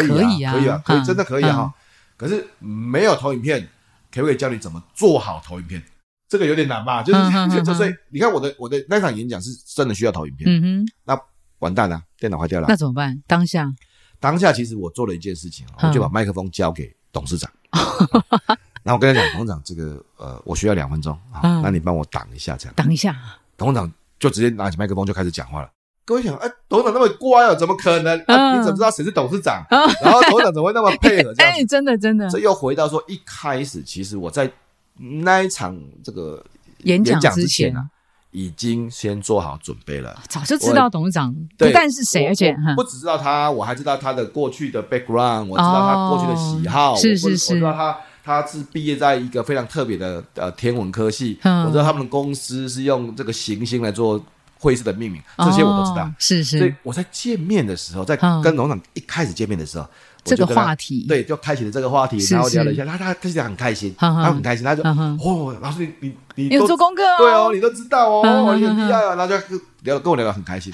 [0.42, 1.72] 啊，可以啊，可以真的可以哈。
[2.16, 3.68] 可是没有投影片，
[4.10, 5.80] 可不可以教你怎么做好投影片？
[6.28, 7.02] 这个有点难吧？
[7.02, 7.20] 就是
[7.64, 11.18] 就所以你看我的我的那场演讲是真的需要投影片，嗯哼，那
[11.60, 13.22] 完蛋了，电脑坏掉了，那怎么办？
[13.26, 13.72] 当下
[14.20, 17.50] 当下其实我做了一件事情，我就把麦克风交给董事长。
[18.82, 23.16] 然后我跟他讲，董事长，这个呃，我需要两分钟啊，那你帮我挡一下，这样挡一下。
[23.56, 25.70] 董事长就直接拿起麦克风就开始讲话了。
[26.08, 28.18] 各位想，哎，董事长那么乖哦，怎么可能？
[28.28, 29.62] 啊，你怎么知道谁是董事长？
[29.68, 31.34] 然后董事长怎么会那么配合？
[31.34, 32.26] 这样， 哎，真的真的。
[32.30, 34.50] 这又回到说，一开始其实我在
[34.96, 36.42] 那一场这个
[36.84, 37.84] 演讲之前啊，
[38.30, 40.18] 已经先做好准备了。
[40.30, 47.94] 早就知道董事长不但是谁，而且不只知道他，我还知道他的过去的 background，我知道他过去的喜好，是是是，我知道他。
[48.24, 54.22] 他是毕业在一个非常特别的呃天文科系，嗯、我知道他们公司是用这个行星来做
[54.58, 56.04] 会议室的命名，这些我都知道。
[56.04, 59.88] 哦、是是，所以我在见面的时候，在跟董事长一开始见面的时候，
[60.24, 61.06] 这个话题。
[61.08, 70.72] 对，就开启了这个话题，然后聊了一下，他他他现在很开心，他很开心，他说哦，老师你你你有做功课哦，对哦，你都知道哦，你很厉害啊，然后就聊跟我聊得很开心。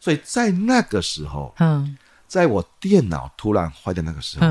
[0.00, 1.96] 所以在那个时候，嗯。
[2.26, 4.46] 在我电脑突然坏的那个时候，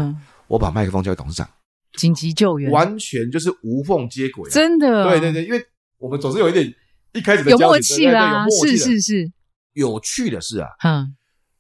[0.48, 1.50] 我把麦克风交给董事长。
[1.98, 5.04] 紧急救援，完全就是无缝接轨，真的。
[5.04, 5.62] 对对对，因为
[5.98, 6.74] 我们总是有一点
[7.14, 9.32] 一开始的有默契啦，是是是。
[9.74, 11.16] 有趣的是啊，嗯，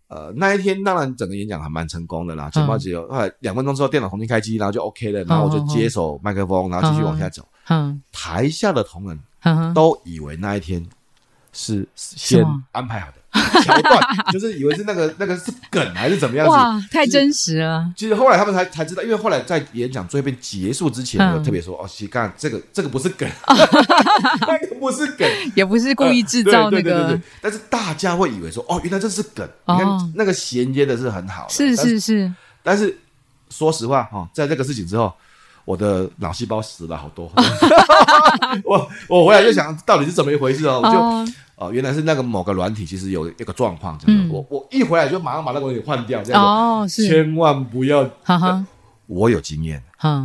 [0.08, 7.48] 呃，那一天当然整个演讲还蛮成功的啦，情报只有后来两分钟之后电脑重新开机，然后就 OK 了，然后我就接手麦克风，然后继续往下走。
[7.70, 10.86] 嗯，台下的同仁都以为那一天
[11.54, 13.14] 是先安排好的。
[13.64, 14.00] 桥段
[14.32, 16.52] 就是以为是那个那个是梗还是怎么样子？
[16.52, 17.92] 哇，太真实了！
[17.98, 32.32] 其实后来他们才才知道，因为后来在演讲最后结束之前，我特别说：“哦，其实刚这个这个不是梗， 那个不是梗，也不是故意制造那个。”但是大家会以为说：“哦，原来这是梗。”你看那个衔接的是很好的，是是是。
[32.62, 32.96] 但是
[33.50, 35.12] 说实话哈，在这个事情之后，
[35.66, 37.32] 我的脑细胞死了好多。
[38.66, 41.34] 我我回来就想到底是怎么一回事哦，我就。
[41.56, 44.28] 哦，原来是那个某个软体，其实有一个状况，这样。
[44.28, 46.44] 我我一回来就马上把那个东西换掉，这样。
[46.44, 47.08] 哦，是。
[47.08, 48.04] 千万不要。
[48.24, 48.66] 哈哈。
[49.06, 49.80] 我有经验，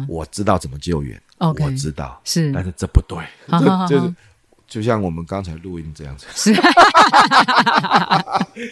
[0.08, 1.20] 我知道怎么救援。
[1.36, 2.18] OK，我知道。
[2.24, 2.50] 是。
[2.50, 3.18] 但是这不对。
[3.86, 4.14] 就是
[4.66, 6.26] 就像我们刚才录音这样子。
[6.34, 6.54] 是。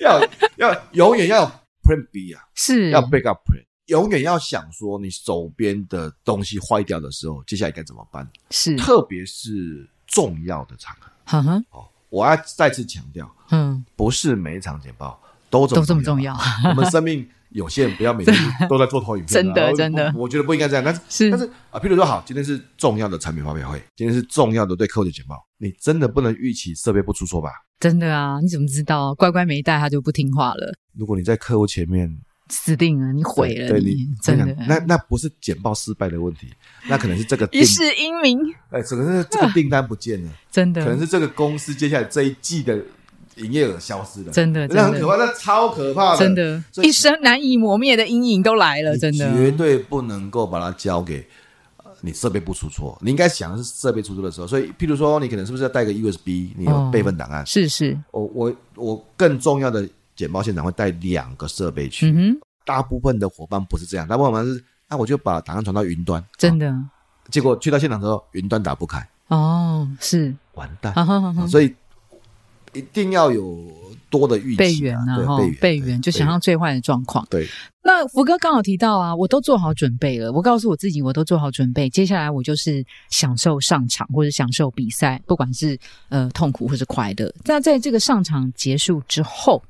[0.01, 0.19] 要
[0.57, 1.51] 要永远要有
[1.83, 2.41] Plan B 啊。
[2.55, 2.89] 是。
[2.89, 8.29] 要 Backup Plan，永远要想说你手边的东西坏掉的时候，接下来该怎么办？
[8.51, 8.77] 是。
[8.77, 11.11] 特别是重要的场合。
[11.25, 11.63] 哈哈。
[11.71, 11.87] 哦。
[12.09, 15.21] 我要再次强调，嗯，不是每一场简报
[15.51, 16.33] 都这么都这么重要。
[16.71, 18.35] 我们生命有限，不要每天
[18.71, 19.35] 都在做投影片。
[19.35, 20.85] 真的，真的，我觉得不应该这样。
[20.85, 27.51] 但是，是但是啊，譬如说，好，今天是重要的产品发表会，今天是重要的对客户的简报，你真的不能预期设备不出错吧？
[27.81, 29.13] 真的啊，你怎么知道？
[29.17, 30.73] 乖乖没带，他就不听话了。
[30.95, 32.19] 如果你在客户前面。
[32.49, 36.47] 死定了，你毁了，对你真的，那那不是简报失败的问题，
[36.89, 38.39] 那可能是这个一世英名，
[38.71, 42.79] 哎，可能是这个订单不见了， 真的，可能是这个公司接下来这一季的
[43.37, 51.27] 营业额消失了，真的，那很可怕，那超可怕的，真的，一生难以磨灭的阴影都来了，真的，绝对不能够把它交给
[52.01, 59.89] 你设备不出错，你应该想的是设备出错的时候，所以譬如说你可能是不是要带个 USB，你有备份档案，是是，我我我更重要的。
[60.17, 62.13] 简报现场会带两个设备去，
[62.65, 66.85] 大部分的伙伴不是这样，大部分伙伴是，那、啊、我就把档案传到云端，真的、啊，
[67.31, 70.35] 结果去到现场之后，云端打不开，哦，是。
[70.55, 70.95] 完蛋，
[71.49, 71.75] 所以
[72.73, 73.71] 一定要有
[74.09, 75.19] 多的预备员啊，
[75.61, 77.27] 备员就想象最坏的状况。
[77.29, 77.47] 对，
[77.83, 87.31] 那福哥刚好提到啊，我都做好准备了，我告诉我自己，我都做好准备，接下来我就是享受上场或者享受比赛，不管是呃痛苦或是快乐。
[87.45, 89.63] 那在这个上场结束之后。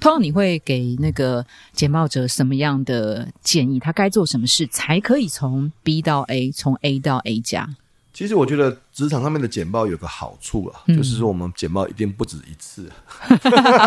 [0.00, 3.78] 通常你会给那个简报者什么样的建议？
[3.78, 7.68] 他该做什么事才可以从 B 到 A，从 A 到 A 加？
[8.12, 12.90] 其实我觉得职场上面的简报有个好处啊，嗯、就是说我们简报一定不止一次。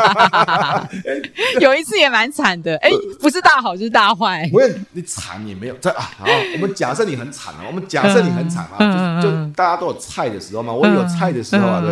[1.60, 4.48] 有一次也蛮惨的，哎、欸，不是大好就是大坏。
[4.52, 6.02] 不是你惨也没有在啊。
[6.16, 11.90] 好，我们假设你很惨啊，我们假设你很惨啊，嗯、就就大家都有菜的时候嘛，我也有菜的时候啊，对。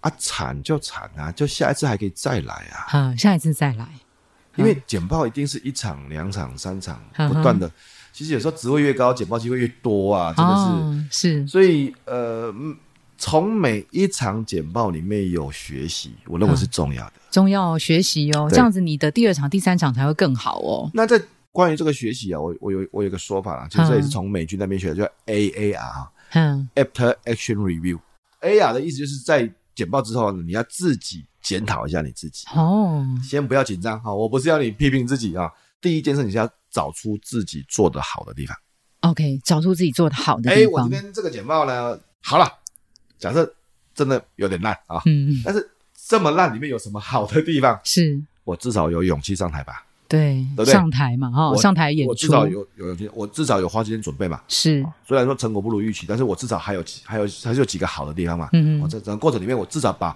[0.00, 2.86] 啊，惨就惨啊，就下一次还可以再来啊。
[2.92, 3.88] 嗯，下一次再来。
[4.56, 7.70] 因为简报一定是一场、两场、三场不断的。
[8.12, 11.46] 其实有时候职位越高，简报机会越多啊，真的是、哦、是。
[11.46, 12.52] 所以呃，
[13.16, 17.12] 从每一场简报里面有学习，我认为是重要的。
[17.16, 20.90] 嗯、重要学习哦，对这样子你的第二场、第三场才会更好哦。
[20.92, 21.22] 那在
[21.52, 28.00] 关于这个学习啊，我我有我有个说法啦，其实这也是从美军那边学的，叫 AAR，嗯，After Action Review。
[28.40, 29.50] AAR 的意思就是在
[29.80, 35.50] 简报之后，你要自己检讨一下你自己哦，先不要紧张哈，我不是要你批评自己啊。
[35.80, 38.54] 第一件事，你是要找出自己做的好的地方。
[39.00, 40.56] OK，找出自己做的好的地方。
[40.58, 42.46] 哎，我今天这个简报呢，好了，
[43.18, 43.50] 假设
[43.94, 47.80] 真的有点烂啊，嗯，但是这么烂里面有什么好的地方？
[47.84, 49.86] 是我至少有勇气上台吧？
[50.10, 50.72] 对，对不对？
[50.72, 54.40] 上台嘛，哈，上台演出，我至少有有我至少有花时间准备嘛。
[54.48, 58.48] 是，虽然说成果不如预期，但是我至少还有 还有还是有几个好的地方嘛。
[58.52, 60.14] 嗯嗯，我在整个过程里面，我至少把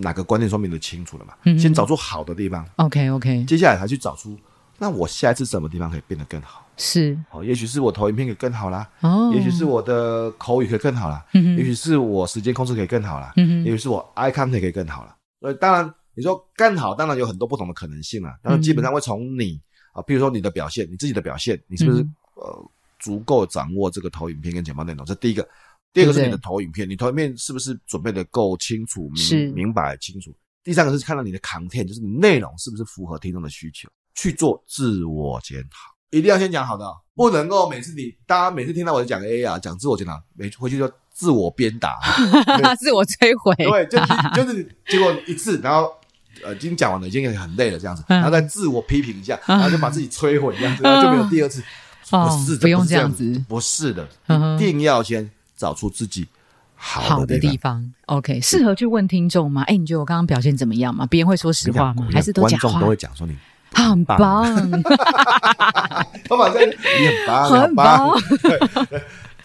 [0.00, 1.34] 哪个观念说明的清楚了嘛。
[1.44, 2.64] 嗯，先找出好的地方。
[2.76, 4.38] OK OK，接下来才去找出。
[4.78, 6.64] 那我下一次什么地方可以变得更好？
[6.76, 15.14] 是哦，也许是我投影片可以更好啦，哦，也许是我的口语可以更好啦，嗯哼，也许是我时间控制可以更好啦，嗯哼，也许是我 eye contact 可以更好啦。
[15.40, 18.34] 所以当然你说干好，当然有很多不同的可能性啊。
[18.42, 19.60] 但是基本上会从你
[19.92, 25.04] 啊，比如说你的表现，你自己的表现，你是不是呃足够掌握这个投影片跟简报内容？
[25.04, 25.46] 这第一个，
[25.92, 30.34] 第二个是你的投影片，你投影片是不是准备的够清楚、明明白清楚？
[30.64, 33.88] 第三个是看到你的 content，就是你内容是不是符合听众的需求？
[34.14, 35.76] 去做自我检讨，
[36.10, 36.84] 一定要先讲好的，
[37.14, 41.98] 不能够每次你大家每次听到我讲 A 啊，讲自我检讨，每回去就自我鞭打，
[42.78, 45.90] 自我摧毁，对，就就是结果一次，然后
[46.44, 51.62] 呃，已经讲完了，已经很累了这样子，然后再自我批评一下，然后就把自己摧毁这样子，然后就没有第二次。
[52.10, 54.06] 不是，不用这样子，不是的，
[54.56, 56.26] 一定要先找出自己
[56.74, 57.90] 好的地方。
[58.06, 59.62] OK，适合去问听众吗？
[59.62, 61.06] 哎，你觉得我刚刚表现怎么样吗？
[61.06, 62.06] 别人会说实话吗？
[62.12, 62.68] 还是都讲话？
[62.68, 63.34] 观众都会讲说你。
[63.74, 64.44] 很棒，
[66.28, 68.10] 头发这你很棒，很棒。
[68.42, 69.02] 对，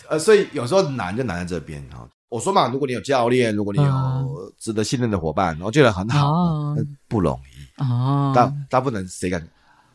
[0.10, 2.06] 呃，所以有时候难就难在这边哈。
[2.30, 6.76] 我说嘛，如果你有教练，如果你有值得信任的伙伴，然后觉得很好，
[7.08, 8.34] 不容易哦。
[8.36, 9.46] 但大部分人谁敢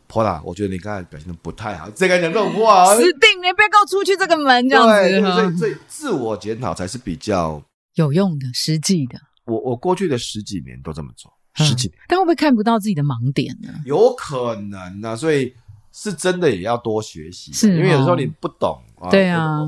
[0.08, 2.94] ？Paula，我觉得你刚才表现的不太好，谁敢讲这种话？
[2.94, 3.38] 死定！
[3.38, 5.20] 你别给我出去这个门，这样子。
[5.20, 7.62] 所以，所以自我检讨才是比较
[7.96, 9.18] 有用的、实际的。
[9.44, 11.32] 我我过去的十几年都这么做。
[11.54, 13.68] 十几年，但会不会看不到自己的盲点呢？
[13.84, 15.52] 有可能啊，所以
[15.92, 19.10] 是真的也要多学习，是因为有时候你不懂啊。
[19.10, 19.60] 对啊，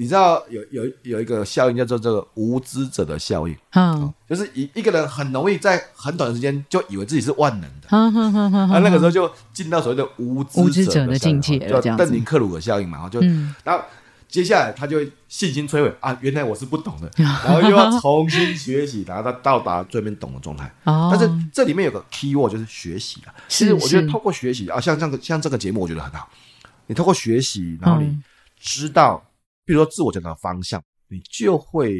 [0.00, 13.20] 你知道有有有一个效应叫做这个无知者的效应，嗯，就是一一个人很容易在很短的时间就以为自己是万能的，嗯哼哼哼，那个时候就进到所谓的无知者的境界，叫邓宁克鲁的效应嘛，然后就
[13.62, 13.84] 然后。
[14.30, 16.16] 接下来他就会信心摧毁啊！
[16.20, 20.72] 原来我是不懂的， 然后又要重新学习，然后他到达最后懂的状态。
[20.84, 23.34] 哦，但是这里面有个 key word 就是学习啊。
[23.48, 26.30] 其实我觉得透过学习啊，像这个像这个节目，我觉得很好。
[26.86, 28.16] 你透过学习，然后你
[28.60, 29.20] 知道，
[29.70, 31.94] 比如说自我检讨的方向，你就会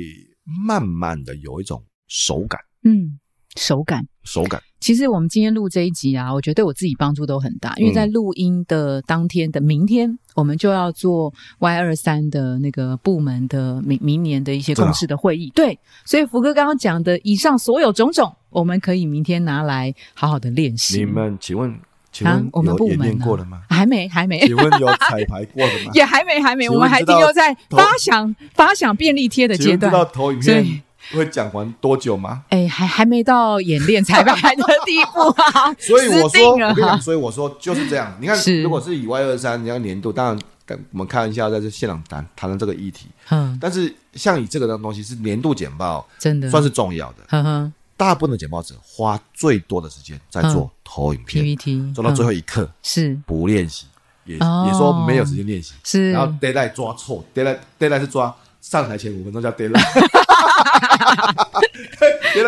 [0.66, 2.60] 慢慢的有一种手感。
[2.82, 3.16] 嗯，
[3.54, 4.60] 手感，手感。
[4.80, 15.48] 其实我们今天录这一集啊，我觉得对我自己帮助都很大，因为在录音的当天的明天，我们就要做 Y 二三的那个部门的明明年的一些共识的会议。
[15.54, 20.98] 对，所以福哥刚刚讲的以上所有种种，我们可以明天拿来好好的练习。
[20.98, 21.72] 你们请问，
[22.12, 23.62] 请问我们部门过了吗？
[23.68, 24.40] 还没，还没。
[24.46, 25.90] 请问有彩排过了吗？
[25.94, 26.68] 也还没，还没。
[26.68, 29.90] 我们还停留在发想发想便利贴的阶段。
[29.90, 30.82] 知道投影片。
[31.12, 32.42] 会讲完多久吗？
[32.50, 35.74] 哎，还还没到演练彩排的地步啊！
[35.80, 38.14] 所以我说，我跟你讲，所以我说就是这样。
[38.20, 43.06] 你看，如果是以 Y 二三，你要年度，当然，我们看一下在这现场谈谈的这个议题。
[43.30, 47.16] 嗯，但是像以这个的东西是年度简报，真的算是重要的。
[47.30, 53.14] 嗯哼，大部分的简报者花最多的时间在做投影片、PPT，做到最后一刻是。
[53.26, 53.84] 不练习，
[54.24, 55.74] 也也说没有时间练习。
[55.84, 59.82] 是，然后 deadline 抓错，deadline deadline 是抓上台前五分钟叫 deadline。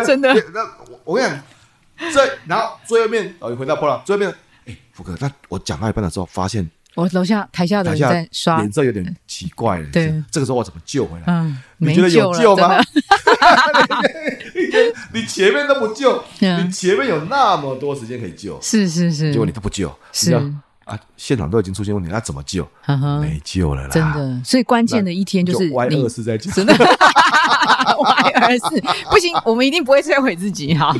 [0.07, 1.39] 真的，那我我跟你讲，
[2.11, 4.35] 这然后最后面哦，回到破了，最后面，
[4.65, 9.87] 哎，福哥，那我讲到一半的时候，发现我楼下台下的人在刷，脸色有点奇怪了。
[9.91, 11.23] 对，这个时候我怎么救回来？
[11.27, 12.77] 嗯，没救了，有救吗？
[15.13, 16.67] 你前面都不救，嗯。
[16.67, 20.33] 你前面有那么多时间可以救，是是是，结果你都不救，是。
[20.85, 22.67] 啊，现场都已经出现问题，那怎么救？
[23.21, 26.73] 没救了啦，真的，所以关键的一天就是歪你二四在救，真的。
[27.93, 30.93] Y 二四不行，我们一定不会摧毁自己哈。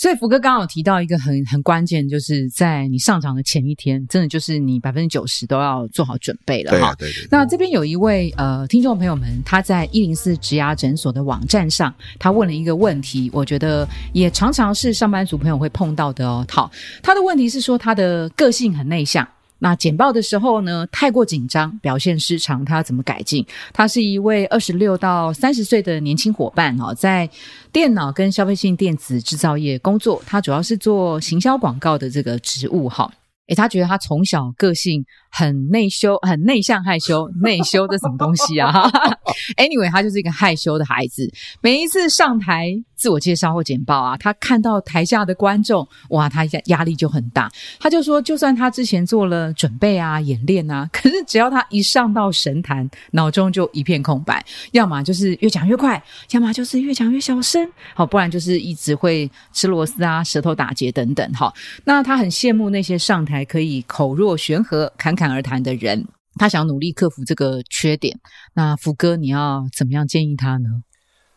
[0.00, 6.78] 所以福哥刚刚有提到一个很很关键，就是在你上场的前一天，真的就是你百分之九十都要做好准备了哈。
[6.78, 7.28] 对啊，对对。
[7.30, 16.46] 那这边有一位呃听众朋友们，他在一零四植牙诊所的网站上，他问了一个问题，我觉得也常常是上班族朋友会碰到的哦。
[16.48, 16.72] 好，
[17.02, 19.28] 他的问题是说他的个性很内向。
[19.60, 23.46] 那简报的时候呢，太过紧张，表现失常，他要怎么改进？
[23.72, 27.28] 他是一位二十六到三十岁的年轻伙伴哦，在
[27.70, 33.10] 电脑跟消费性电子制造业工作，他主要是做行销广告的这个职务哈。
[33.48, 38.70] 诶，他觉得他从小个性很内羞，很内向害羞，内羞这什么东西啊？
[39.58, 41.28] Anyway，他就是一个害羞的孩子。
[41.60, 47.50] 每一次上台自我介绍或简报啊，他看到台下的观众，哇，他压压力就很大。
[47.78, 61.32] 他就说，就算他之前做了准备啊、演练啊，可是只要他一上到神坛，脑中就一片空白，要么就是越讲越快，要么就是越讲越小声，好，不然就是一直会吃螺丝啊、舌头打结等等。
[61.32, 68.18] 好，那他很羡慕那些上台可以口若悬河、侃侃而谈的人，他想努力克服这个缺点。
[68.52, 70.68] 那福哥，你要怎么样建议他呢？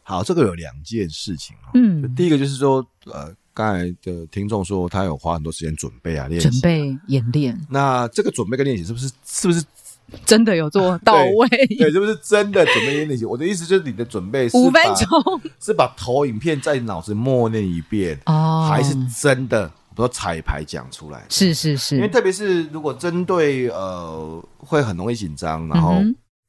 [0.03, 1.71] 好，这个有两件事情啊。
[1.73, 7.59] 嗯，第一个就是说，呃，刚才的听众说他有花很多时间准备啊，练习、啊、准备演练。
[7.69, 9.63] 那这个准备跟练习是不是是不是
[10.25, 11.47] 真的有做到位？
[11.47, 13.25] 对，对，是不是真的准备练习？
[13.25, 19.67] 我的意思就是，你的准备是五分钟，是把投影片在脑子默念一遍哦，还是真的？
[19.95, 26.01] 比如说彩排讲出来，是是是，因为特别是如果针对呃会很容易紧张，然后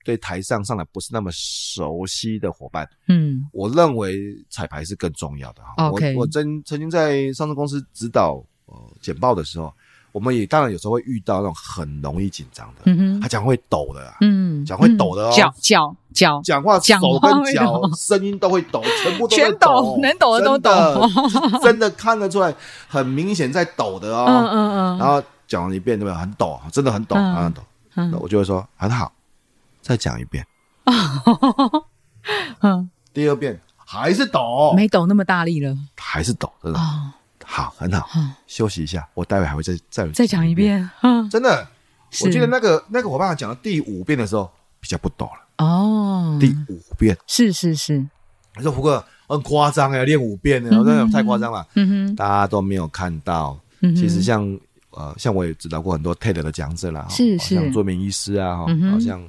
[0.04, 5.90] 对台上上来不是那么熟悉的伙伴，嗯，我认为彩排是更重要的哈。
[5.90, 9.72] 我我曾曾经在上市公司指导呃简报的时候，
[10.12, 21.08] 我们也当然有时候会遇到那种很容易紧张的，嗯哼，他讲会抖的啊，嗯，讲会抖的哦，脚脚脚，讲话手跟脚声音都会抖，全部都全抖，能抖的都抖，
[21.64, 22.54] 真的看得出来，
[22.86, 24.26] 很明显在抖的哦。
[24.28, 24.98] 嗯嗯嗯。
[24.98, 26.14] 然后讲了一遍，对不对？
[26.14, 27.62] 很抖，真的很抖，很抖。
[27.96, 29.12] 那我就会说很好，
[29.84, 30.44] 再讲一遍。
[32.60, 36.80] 嗯，第二遍还是抖，没抖那么大力了，还是抖，真的。
[37.44, 38.08] 好，很好，
[38.46, 40.90] 休息一下，我待会还会再再再讲一遍。
[41.30, 41.68] 真的，
[42.22, 45.64] 我记得那个那个伙伴讲到第五遍的时候，比较不抖了。
[45.64, 47.16] 哦，第五遍。
[47.26, 47.98] 是是是，
[48.56, 51.66] 你说胡哥很夸张哎，练五遍呢，真的太夸张了。
[51.74, 53.58] 嗯哼，大家都没有看到。
[53.80, 54.58] 其实像
[54.92, 59.22] 呃，像我也指导过很多 TED 的讲者啦，是是，像卓明医师啊，哈，好像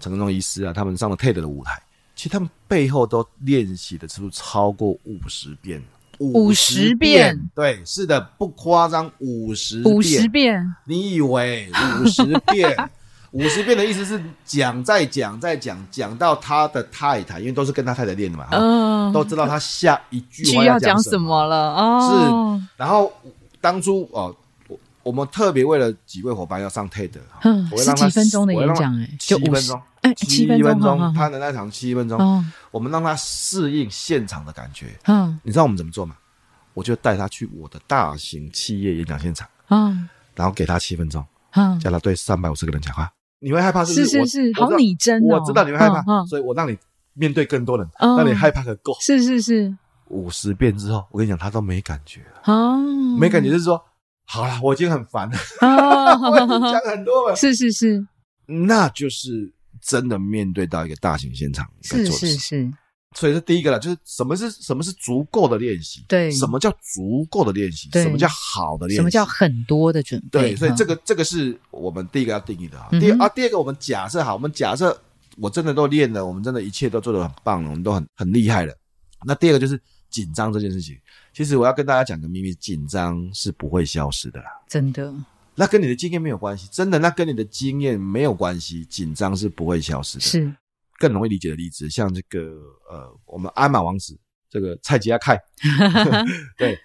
[0.00, 1.80] 陈根忠医师啊，他们上了 TED 的舞台，
[2.14, 5.82] 其实他们背后都练习的次数超过五十遍。
[6.18, 10.74] 五十遍，对，是的，不夸张，五十五十遍。
[10.84, 11.70] 你以为
[12.00, 12.74] 五十遍？
[13.32, 22.58] 五十遍的意思是讲再讲再讲，讲到他的太太，因为都是跟他太太练的嘛，嗯，都知道他下一句话要讲什么了哦。
[22.58, 23.12] 是，然后
[23.60, 24.34] 当初哦，
[25.06, 34.98] 我我们特别为了几位伙伴要上 TED，嗯，十几分钟的演讲，哎，七分钟，哎，七分钟，他的那场七分钟，我们让他适应现场的感觉。
[35.06, 36.16] 嗯，你知道我们怎么做吗？
[36.74, 43.08] 我就带他去我的大型企业演讲现场，嗯，然后给他七分钟，嗯，叫他对三百五十个人讲话。
[43.38, 44.06] 你会害怕是不是？
[44.06, 45.38] 是是是，好拟真哦。
[45.38, 46.76] 我知道你会害怕，所以我让你
[47.14, 48.96] 面对更多人，让你害怕个够。
[49.00, 49.76] 是是是，
[50.08, 52.52] 五十遍之后，我跟你讲，他都没感觉了。
[52.52, 52.76] 哦，
[53.18, 53.82] 没感觉就是说，
[54.26, 55.38] 好了，我已经很烦了。
[55.60, 57.36] 哦， 我已经讲很多了。
[57.36, 58.06] 是是是，
[58.46, 61.66] 那就是真的面对到一个大型现场。
[61.82, 62.72] 是是是。
[63.14, 66.04] 所以这第一个了，就是什么是什么是足够的练习？
[66.06, 67.88] 对，什么叫足够的练习？
[67.92, 68.96] 什么叫好的练习？
[68.96, 70.50] 什么叫很多的准备？
[70.50, 72.88] 对，所以这个这个是我们第一个要定义的啊。
[72.90, 74.94] 第二啊，第二个我们假设好，我们假设
[75.38, 78.74] 我真的都练了，我们真的一切都做得很棒了，我们都很很厉害了。
[79.24, 80.98] 那第二个就是紧张这件事情。
[81.32, 84.46] 其实我要跟大家讲个秘密，紧张是不会消失的啦。
[84.68, 85.12] 真的？
[85.54, 90.20] 那跟你的经验没有关系，真的，那跟你的经验没有关系，紧张是不会消失的。
[90.20, 90.54] 是。
[90.98, 92.40] 更容易理解的例子，像这个
[92.90, 95.38] 呃，我们鞍马王子这个蔡吉亚凯，
[96.56, 96.78] 对，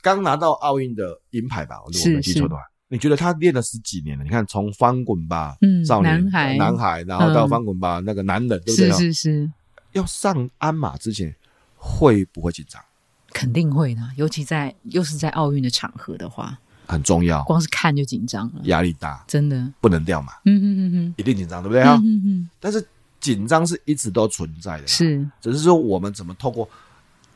[0.00, 4.24] 刚拿到奥运的银牌吧，如果我没记错的话，你觉得他练了十几年了？
[4.24, 8.90] 你看，从翻滚吧，嗯，少年男孩，男孩，然后到翻滚吧，那个男人，对不对？
[8.90, 9.52] 是是是。
[9.92, 11.34] 要上鞍马之前，
[11.78, 12.82] 会不会紧张？
[13.32, 17.42] 肯定会的，尤其在又是在奥运的场合的话，很重要。
[17.44, 20.34] 光是看就紧张了，压力大，真的不能掉嘛。
[20.44, 21.94] 嗯嗯嗯嗯，一定紧张，对不对啊？
[22.02, 22.50] 嗯嗯嗯。
[22.60, 22.86] 但是。
[23.20, 26.66] 紧张是一直都存在的，是，只是说我们怎么透过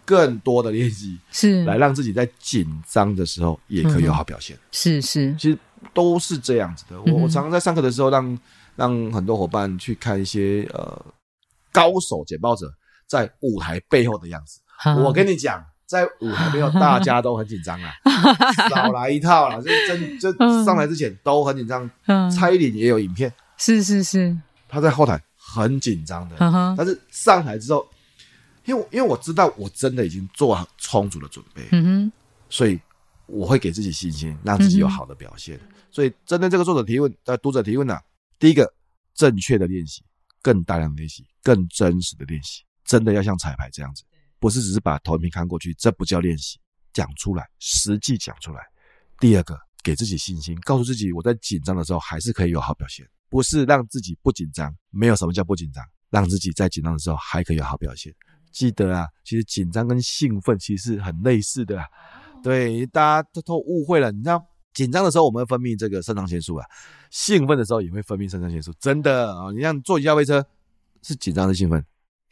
[0.04, 4.56] 更多的练习，是来让自己在紧张的时候也可以有好表现。
[4.70, 5.58] 是是，其实
[5.92, 7.02] 都是这样子的。
[7.02, 8.24] 我我常常在上课的时候让，
[8.76, 11.04] 让让很多伙伴去看一些呃
[11.72, 12.72] 高手简报者
[13.12, 14.60] 在舞台背后的样子。
[15.04, 15.62] 我跟你讲。
[15.84, 17.92] 在舞台背后，大家都很紧张啊，
[18.70, 19.60] 少来一套了。
[19.60, 20.32] 这真这
[20.64, 21.90] 上台之前都很紧张。
[22.06, 24.34] 嗯，蔡依林也有影片，是是是，
[24.66, 26.36] 他在后台很紧张的，
[26.78, 27.86] 但是上台之后，
[28.64, 32.12] 因为因为我知道我真的已经做好充足的准备，嗯哼，
[32.48, 32.80] 所以
[33.26, 35.60] 我会给自己信心，让自己有好的表现。
[35.90, 37.98] 所以针对这个作者提问呃读者提问呢，
[38.38, 38.72] 第一个
[39.14, 40.02] 正确的练习，
[40.40, 44.02] 更大量的练习，更真实的练习，真的要像彩排这样子。
[44.38, 46.58] 不是只是把投影片看过去，这不叫练习，
[46.92, 48.60] 讲出来，实际讲出来。
[49.20, 58.12] 第二个，给自己信心，告诉自己我在紧张的时候还是可以有好表现，不是让自己不紧张，没有什么叫不紧张，让自己在紧张的时候还可以有好表现。
[58.50, 61.86] 记得啊，其实紧张跟兴奋其实是很类似的啊，
[62.42, 64.10] 对，大家都都误会了。
[64.10, 66.66] 你知道，紧张的时候我们会分泌这个肾上腺素啊，
[67.10, 69.52] 兴奋的时候也会分泌肾上腺素，真的啊。
[69.52, 70.44] 你像坐一下飞车，
[71.00, 71.82] 是紧张还是兴奋？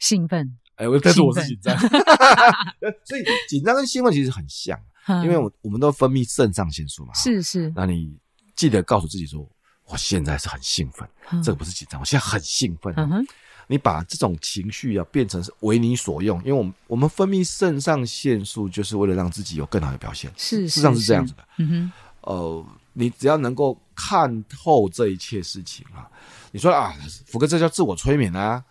[0.01, 0.57] 兴奋。
[0.75, 1.77] 哎，但是我是紧张，
[3.05, 4.77] 所以紧张跟兴奋其实很像，
[5.23, 7.13] 因为我我们都分泌肾上腺素嘛。
[7.13, 8.11] 是是，那你
[8.55, 9.47] 记得告诉自己说，
[9.85, 11.07] 我现在是很兴奋，
[11.43, 12.95] 这个不是紧张，我现在很兴奋。
[13.67, 21.47] 你把这种情绪啊变成是为你所用，因为我们我们分泌肾上腺素就是为了让自己有更好的表现，是事实上是这样子的。
[21.57, 21.91] 嗯哼，
[22.21, 26.09] 呃，你只要能够看透这一切事情啊，
[26.51, 26.93] 你说啊，
[27.27, 28.63] 福哥，这叫自我催眠啊。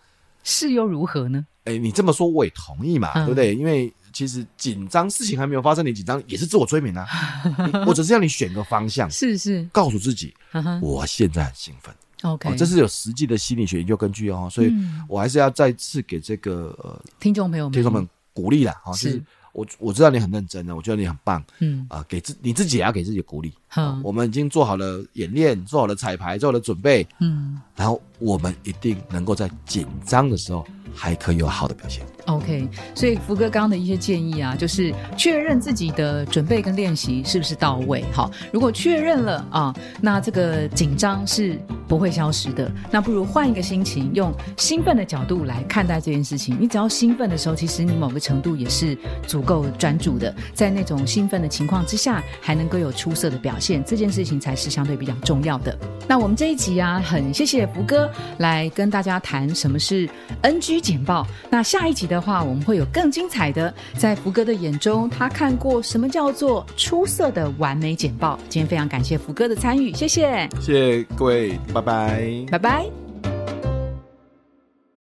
[0.43, 1.45] 是又如何呢？
[1.65, 3.53] 哎，你这么说我也同意嘛，对不对？
[3.53, 7.07] 因为其实紧张事情还没有发生，你紧张也是自我催眠啊。
[7.85, 10.33] 我只是让你选个方向，是是，告诉自己，
[10.81, 11.93] 我现在很兴奋。
[12.23, 14.73] OK，这是有实际的心理学研究根据哦，所以
[15.07, 18.75] 我还是要再次给这个呃听众朋友们听众们鼓励啦。
[18.95, 19.21] 是。
[19.53, 23.51] 我我知道你很认真的，我觉得你很棒，嗯啊，给自你自己也要给自己鼓励。
[23.67, 32.03] 好，我们已经做好了演练，做好了彩排，做好了准备，嗯，然后我们一定能够在紧张的时候还可以有好的表现。
[32.25, 38.03] OK，所以福哥刚刚的一些建议啊，就是确认自己的准备跟练习是不是到位。
[38.13, 42.71] 好，如果确认了啊，那这个紧张是不会消失的。
[42.91, 46.55] 那不如换一个心情，用兴奋的角度来看待这件事情。
[46.59, 55.75] 你只要兴奋的时候，其实你某个程度也是足够专注的，在那种兴奋的情况之下，还能够有出色的表现，这件事情才是相对比较重要的。
[56.07, 60.07] 那我们这一集啊，很谢谢福哥来跟大家谈什么是
[60.41, 61.25] NG 简报。
[61.49, 63.73] 那下一集的话，我们会有更精彩的。
[63.97, 68.37] 在福哥的眼中，他看过什么叫做出色的完美简报？
[68.49, 73.10] 今天非常感谢福哥的参与，谢谢，谢谢各位，拜拜，拜拜。